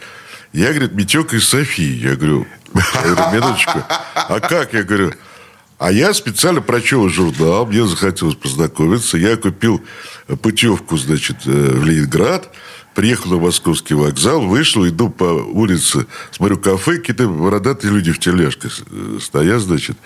Я, 0.54 0.70
говорит, 0.70 0.94
Митек 0.94 1.34
из 1.34 1.48
Софии. 1.48 1.84
Я 1.84 2.16
говорю, 2.16 2.48
я 2.74 3.02
говорю, 3.02 3.36
минуточку. 3.36 3.84
А 4.14 4.40
как? 4.40 4.74
Я 4.74 4.84
говорю, 4.84 5.14
а 5.78 5.92
я 5.92 6.14
специально 6.14 6.62
прочел 6.62 7.10
журнал, 7.10 7.66
мне 7.66 7.86
захотелось 7.86 8.36
познакомиться. 8.36 9.18
Я 9.18 9.36
купил 9.36 9.84
путевку, 10.42 10.98
значит, 10.98 11.38
э, 11.46 11.50
в 11.50 11.84
Ленинград. 11.84 12.50
Приехал 12.96 13.32
на 13.32 13.38
московский 13.38 13.93
вокзал, 13.93 14.41
вышел, 14.41 14.88
иду 14.88 15.10
по 15.10 15.26
улице, 15.26 16.08
смотрю, 16.32 16.58
кафе, 16.58 16.98
какие-то 16.98 17.28
бородатые 17.28 17.91
люди 17.91 18.12
в 18.12 18.20
тележках 18.20 18.80
э, 18.89 19.20
стоят, 19.22 19.62
значит. 19.62 19.98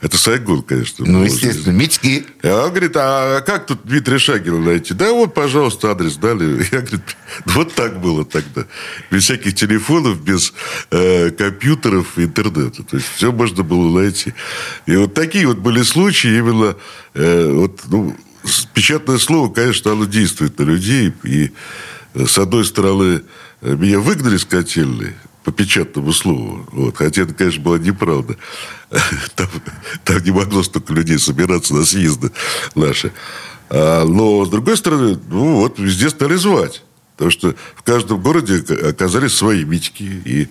Это 0.00 0.16
Сайгон, 0.16 0.62
конечно. 0.62 1.04
Ну, 1.06 1.24
естественно, 1.24 1.74
Митьки. 1.76 2.26
И 2.42 2.48
он 2.48 2.70
говорит, 2.70 2.92
а 2.96 3.42
как 3.42 3.66
тут 3.66 3.80
Дмитрия 3.84 4.18
Шагина 4.18 4.58
найти? 4.58 4.94
Да 4.94 5.12
вот, 5.12 5.34
пожалуйста, 5.34 5.90
адрес 5.90 6.16
дали. 6.16 6.66
Я 6.72 6.80
говорю, 6.80 7.00
вот 7.46 7.74
так 7.74 8.00
было 8.00 8.24
тогда. 8.24 8.64
Без 9.10 9.24
всяких 9.24 9.54
телефонов, 9.54 10.20
без 10.22 10.54
э, 10.90 11.30
компьютеров 11.30 12.18
интернета. 12.18 12.82
То 12.82 12.96
есть 12.96 13.08
все 13.14 13.30
можно 13.30 13.62
было 13.62 14.00
найти. 14.00 14.32
И 14.86 14.96
вот 14.96 15.12
такие 15.12 15.46
вот 15.46 15.58
были 15.58 15.82
случаи 15.82 16.38
именно... 16.38 16.76
э, 17.14 17.52
вот, 17.52 17.82
ну, 17.88 18.16
печатное 18.72 19.18
слово, 19.18 19.52
конечно, 19.52 19.92
оно 19.92 20.06
действует 20.06 20.58
на 20.58 20.64
людей. 20.64 21.12
И 21.24 21.50
с 22.14 22.38
одной 22.38 22.64
стороны, 22.64 23.22
э, 23.60 23.74
меня 23.74 24.00
выгнали 24.00 24.36
с 24.36 24.44
котельной, 24.44 25.14
по 25.48 25.52
печатному 25.52 26.12
слову. 26.12 26.66
Вот. 26.72 26.96
Хотя 26.98 27.22
это, 27.22 27.32
конечно, 27.32 27.62
была 27.62 27.78
неправда. 27.78 28.36
Там, 29.34 29.48
там 30.04 30.22
не 30.22 30.30
могло 30.30 30.62
столько 30.62 30.92
людей 30.92 31.18
собираться 31.18 31.74
на 31.74 31.84
съезды 31.84 32.30
наши. 32.74 33.12
А, 33.70 34.04
но, 34.04 34.44
с 34.44 34.50
другой 34.50 34.76
стороны, 34.76 35.18
ну 35.28 35.56
вот, 35.56 35.78
везде 35.78 36.10
стали 36.10 36.36
звать. 36.36 36.82
Потому 37.16 37.30
что 37.30 37.54
в 37.74 37.82
каждом 37.82 38.20
городе 38.20 38.62
оказались 38.86 39.34
свои 39.34 39.64
митики, 39.64 40.02
и 40.02 40.48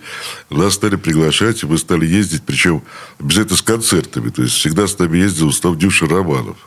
нас 0.49 0.74
стали 0.74 0.95
приглашать, 0.95 1.64
и 1.64 1.66
мы 1.66 1.78
стали 1.78 2.05
ездить, 2.05 2.43
причем 2.43 2.84
обязательно 3.20 3.58
с 3.58 3.62
концертами. 3.62 4.30
То 4.30 4.41
есть 4.41 4.55
всегда 4.55 4.88
с 4.88 4.97
нами 4.99 5.18
ездил 5.18 5.47
Устав 5.47 5.78
Дюша 5.78 6.08
Романов. 6.08 6.58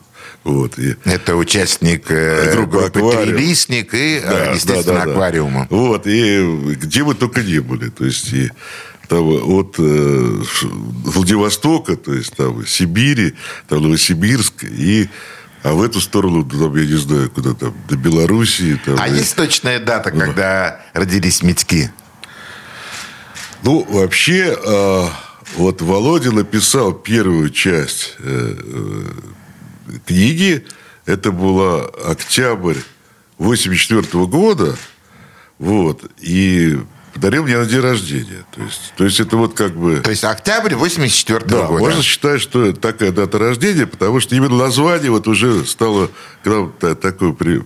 Вот, 0.44 0.78
и 0.78 0.96
Это 1.04 1.36
участник 1.36 2.10
э, 2.10 2.54
группы 2.54 2.78
«Аквариум». 2.84 3.34
«Трилистник» 3.36 3.92
и, 3.94 4.20
э, 4.22 4.28
Да, 4.28 4.52
естественно, 4.52 4.82
да, 4.82 4.92
да, 5.00 5.04
да. 5.04 5.12
«Аквариума». 5.12 5.66
Вот, 5.70 6.06
и 6.06 6.74
где 6.76 7.04
мы 7.04 7.14
только 7.14 7.42
не 7.42 7.58
были. 7.58 7.90
То 7.90 8.06
есть, 8.06 8.32
и 8.32 8.50
там 9.08 9.28
от 9.28 9.74
э, 9.78 10.42
Владивостока, 10.62 11.96
то 11.96 12.14
есть, 12.14 12.34
там, 12.36 12.66
Сибири, 12.66 13.34
там, 13.68 13.82
Новосибирск, 13.82 14.64
и 14.64 15.10
а 15.62 15.74
в 15.74 15.82
эту 15.82 16.00
сторону, 16.00 16.42
там, 16.44 16.74
я 16.74 16.86
не 16.86 16.96
знаю, 16.96 17.30
куда 17.30 17.52
там, 17.52 17.74
до 17.88 17.96
Белоруссии. 17.96 18.80
Там, 18.82 18.96
А 18.98 19.08
и- 19.08 19.16
есть 19.18 19.36
точная 19.36 19.78
дата, 19.78 20.10
когда 20.10 20.80
родились 20.94 21.42
Митьки? 21.42 21.90
Ну, 23.62 23.84
вообще, 23.90 24.56
э, 24.56 25.06
вот 25.56 25.82
Володя 25.82 26.32
написал 26.32 26.94
первую 26.94 27.50
часть 27.50 28.14
э, 28.20 28.56
э, 28.58 29.04
книги. 30.06 30.64
Это 31.06 31.32
была 31.32 31.84
октябрь 31.86 32.76
84 33.38 34.02
года. 34.26 34.76
Вот. 35.58 36.10
И 36.20 36.78
подарил 37.14 37.42
мне 37.44 37.56
на 37.58 37.64
день 37.66 37.80
рождения. 37.80 38.44
То 38.54 38.62
есть, 38.62 38.92
то 38.96 39.04
есть 39.04 39.20
это 39.20 39.36
вот 39.36 39.54
как 39.54 39.74
бы... 39.76 40.00
То 40.00 40.10
есть 40.10 40.24
октябрь 40.24 40.74
84 40.74 41.40
Да, 41.46 41.66
года. 41.66 41.78
можно 41.80 42.02
считать, 42.02 42.40
что 42.40 42.64
это 42.66 42.80
такая 42.80 43.12
дата 43.12 43.38
рождения, 43.38 43.86
потому 43.86 44.20
что 44.20 44.34
именно 44.36 44.56
название 44.56 45.10
вот 45.10 45.26
уже 45.28 45.64
стало 45.66 46.10
к 46.42 46.46
нам 46.46 46.72
та- 46.78 46.94
такое 46.94 47.32
при, 47.32 47.62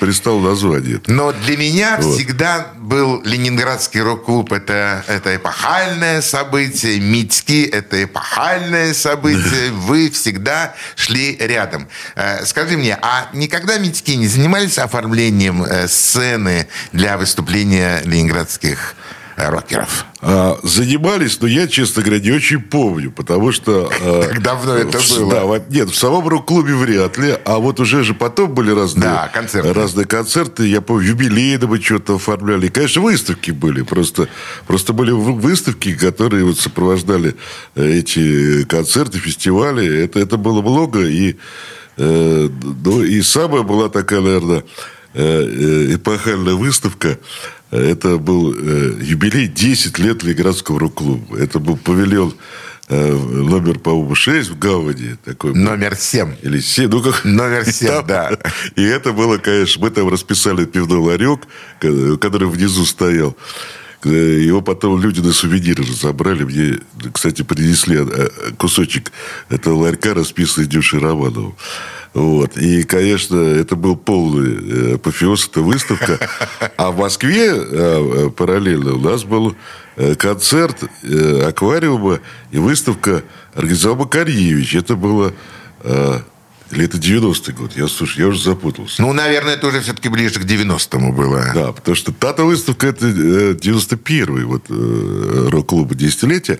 пристало 0.00 0.40
название. 0.40 1.00
Но 1.06 1.32
для 1.32 1.56
меня 1.56 1.98
Вот. 2.00 2.14
всегда 2.14 2.68
был 2.76 3.22
Ленинградский 3.22 4.00
рок-клуб. 4.00 4.52
Это, 4.52 5.04
это 5.06 5.36
эпохальное 5.36 6.20
событие. 6.22 7.00
Митьки– 7.00 7.62
это 7.72 8.04
эпохальное 8.04 8.94
событие. 8.94 9.70
Вы 9.72 10.10
всегда 10.10 10.74
шли 10.96 11.36
рядом. 11.38 11.88
Э, 12.14 12.44
Скажи 12.44 12.76
мне, 12.76 12.98
а 13.00 13.28
никогда 13.32 13.78
Митьки 13.78 14.16
не 14.16 14.26
занимались 14.26 14.78
оформлением 14.78 15.62
э, 15.64 15.88
сцены 15.88 16.68
для 16.92 17.16
выступления 17.16 18.02
ленинградских 18.04 18.94
рокеров? 19.50 20.04
А, 20.20 20.58
занимались, 20.62 21.40
но 21.40 21.48
я, 21.48 21.66
честно 21.66 22.02
говоря, 22.02 22.20
не 22.20 22.30
очень 22.30 22.60
помню, 22.60 23.10
потому 23.10 23.50
что... 23.52 23.90
а, 24.00 24.22
Как 24.28 24.42
давно 24.42 24.74
это 24.76 24.98
было? 25.18 25.58
Да, 25.58 25.64
нет, 25.68 25.90
в 25.90 25.96
самом 25.96 26.28
рок-клубе 26.28 26.74
вряд 26.74 27.18
ли, 27.18 27.36
а 27.44 27.58
вот 27.58 27.80
уже 27.80 28.04
же 28.04 28.14
потом 28.14 28.54
были 28.54 28.70
разные, 28.70 29.02
Да, 29.02 29.30
концерты. 29.32 29.72
разные 29.72 30.06
концерты. 30.06 30.66
Я 30.66 30.80
помню, 30.80 31.08
юбилейно 31.08 31.66
мы 31.66 31.80
что-то 31.80 32.16
оформляли. 32.16 32.66
И, 32.66 32.68
конечно, 32.70 33.02
выставки 33.02 33.50
были. 33.50 33.82
Просто, 33.82 34.28
просто 34.66 34.92
были 34.92 35.10
вы- 35.10 35.32
выставки, 35.34 35.94
которые 35.94 36.44
вот 36.44 36.58
сопровождали 36.58 37.34
э, 37.74 37.84
эти 37.98 38.64
концерты, 38.64 39.18
фестивали. 39.18 40.04
Это, 40.04 40.18
это 40.20 40.36
было 40.36 40.62
много. 40.62 41.00
И, 41.00 41.36
э, 41.96 42.48
ну, 42.84 43.02
и 43.02 43.20
самая 43.22 43.62
была 43.62 43.88
такая, 43.88 44.20
наверное, 44.20 44.64
э, 45.14 45.22
э, 45.90 45.94
эпохальная 45.96 46.54
выставка. 46.54 47.18
Это 47.72 48.18
был 48.18 48.54
э, 48.54 48.98
юбилей 49.00 49.46
10 49.48 49.98
лет 49.98 50.22
Ленинградского 50.22 50.78
рок-клуба. 50.78 51.38
Это 51.38 51.58
был 51.58 51.78
павильон 51.78 52.34
э, 52.88 53.12
номер, 53.14 53.78
по-моему, 53.78 54.14
6 54.14 54.50
в 54.50 54.58
Гавани. 54.58 55.16
Такой. 55.24 55.54
Номер 55.54 55.96
7. 55.96 56.34
Или 56.42 56.60
7, 56.60 56.90
ну 56.90 57.02
как... 57.02 57.24
Номер 57.24 57.62
И 57.66 57.72
семь, 57.72 57.88
там- 57.88 58.06
да. 58.06 58.38
И 58.76 58.82
это 58.82 59.12
было, 59.12 59.38
конечно, 59.38 59.82
мы 59.82 59.90
там 59.90 60.08
расписали 60.10 60.66
пивной 60.66 60.98
ларек, 60.98 61.40
ко- 61.80 62.18
который 62.18 62.46
внизу 62.48 62.84
стоял. 62.84 63.34
Э, 64.04 64.08
Его 64.08 64.60
потом 64.62 65.00
люди 65.00 65.20
на 65.20 65.32
сувениры 65.32 65.84
разобрали. 65.84 66.44
Мне, 66.44 66.78
кстати, 67.12 67.42
принесли 67.42 67.98
э, 68.00 68.28
кусочек 68.56 69.12
этого 69.48 69.74
ларька, 69.74 70.14
расписанный 70.14 70.66
Дюшей 70.66 71.00
Романовым. 71.00 71.54
Вот. 72.14 72.58
И, 72.58 72.82
конечно, 72.82 73.36
это 73.36 73.74
был 73.76 73.96
полный 73.96 74.92
э, 74.92 74.94
апофеоз, 74.96 75.48
эта 75.48 75.60
выставка. 75.60 76.18
А 76.76 76.90
в 76.90 76.98
Москве 76.98 77.48
э, 77.48 77.56
э, 77.56 78.30
параллельно 78.30 78.94
у 78.94 79.00
нас 79.00 79.24
был 79.24 79.56
э, 79.96 80.14
концерт 80.14 80.84
э, 81.02 81.44
аквариума 81.48 82.20
и 82.50 82.58
выставка 82.58 83.22
организовал 83.54 83.98
Макарьевич. 83.98 84.74
Это 84.74 84.96
было... 84.96 85.32
э, 86.72 86.76
Или 86.76 86.84
это 86.86 86.98
90-й 86.98 87.52
год? 87.52 87.72
Я, 87.76 87.88
слушай, 87.88 88.20
я 88.20 88.26
уже 88.26 88.42
запутался. 88.42 89.02
Ну, 89.02 89.12
наверное, 89.12 89.54
это 89.54 89.66
уже 89.66 89.80
все-таки 89.80 90.08
ближе 90.08 90.40
к 90.40 90.44
90-му 90.44 91.12
было. 91.12 91.50
Да, 91.54 91.72
потому 91.72 91.94
что 91.94 92.12
та-то 92.12 92.44
выставка 92.44 92.86
это 92.86 93.06
э, 93.06 93.52
91-й 93.54 94.44
вот, 94.44 94.64
э, 94.68 95.48
рок-клуба 95.50 95.94
десятилетия. 95.94 96.58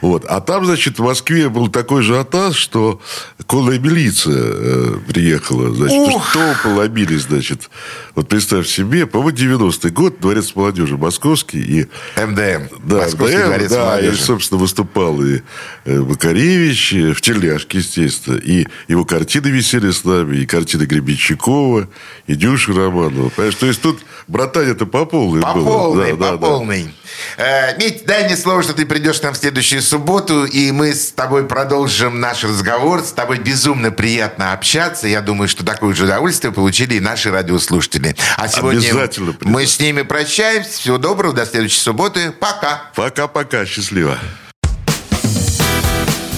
Вот. 0.00 0.24
А 0.26 0.40
там, 0.40 0.64
значит, 0.66 0.98
в 0.98 1.02
Москве 1.02 1.48
был 1.48 1.68
такой 1.68 2.02
же 2.02 2.18
атас, 2.18 2.54
что 2.54 3.00
конная 3.46 3.78
милиция 3.78 4.34
э, 4.36 4.94
приехала. 5.08 5.74
Значит, 5.74 5.96
Ух! 5.98 6.30
что 6.30 6.38
толпы 6.54 6.68
ломились, 6.68 7.22
значит. 7.22 7.70
Вот 8.14 8.28
представь 8.28 8.66
себе, 8.68 9.06
по-моему, 9.06 9.36
90-й 9.68 9.90
год, 9.90 10.20
Дворец 10.20 10.52
молодежи 10.54 10.96
московский. 10.96 11.60
И 11.60 11.86
МДМ. 12.20 12.68
да, 12.84 12.96
Московский 13.02 13.36
да, 13.38 13.46
дворец 13.46 13.70
да, 13.70 13.76
и, 13.76 14.02
молодежи. 14.02 14.22
собственно, 14.22 14.60
выступал 14.60 15.22
и 15.22 15.40
э, 15.84 16.00
Макаревич, 16.00 16.94
э, 16.94 17.12
в 17.12 17.20
теляшке, 17.20 17.78
естественно. 17.78 18.36
И 18.36 18.66
его 18.88 19.04
картины 19.04 19.48
висели 19.48 19.90
с 19.90 20.04
нами, 20.04 20.38
и 20.38 20.46
картины 20.46 20.84
Гребенщикова, 20.84 21.88
и 22.26 22.34
Дюши 22.34 22.72
Романова. 22.72 23.30
Понимаешь, 23.30 23.54
то 23.56 23.66
есть 23.66 23.80
тут 23.82 24.00
братание-то 24.28 24.86
по 24.86 25.04
полной 25.04 25.42
По 25.42 25.54
было. 25.54 25.64
полной, 25.64 26.10
Да, 26.10 26.16
по 26.16 26.20
да, 26.24 26.30
да. 26.32 26.36
полной. 26.38 26.94
Э, 27.36 27.76
Мить, 27.78 28.04
дай 28.06 28.24
мне 28.24 28.36
слово, 28.36 28.62
что 28.62 28.72
ты 28.74 28.86
придешь 28.86 29.20
к 29.20 29.22
нам 29.22 29.34
в 29.34 29.36
следующую 29.36 29.82
субботу, 29.84 30.44
и 30.44 30.72
мы 30.72 30.94
с 30.94 31.12
тобой 31.12 31.46
продолжим 31.46 32.20
наш 32.20 32.42
разговор. 32.44 33.02
С 33.02 33.12
тобой 33.12 33.38
безумно 33.38 33.90
приятно 33.90 34.52
общаться. 34.52 35.06
Я 35.06 35.20
думаю, 35.20 35.48
что 35.48 35.64
такое 35.64 35.94
же 35.94 36.04
удовольствие 36.04 36.52
получили 36.52 36.94
и 36.94 37.00
наши 37.00 37.30
радиослушатели. 37.30 38.16
А 38.36 38.48
сегодня 38.48 38.78
Обязательно 38.80 39.36
мы 39.42 39.66
с 39.66 39.78
ними 39.78 40.02
прощаемся. 40.02 40.70
Всего 40.70 40.98
доброго, 40.98 41.34
до 41.34 41.46
следующей 41.46 41.80
субботы. 41.80 42.32
Пока. 42.32 42.90
Пока-пока, 42.94 43.66
счастливо. 43.66 44.18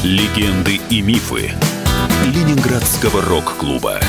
Легенды 0.02 0.80
и 0.90 1.00
мифы 1.00 1.52
Ленинградского 2.24 3.22
рок-клуба. 3.22 4.00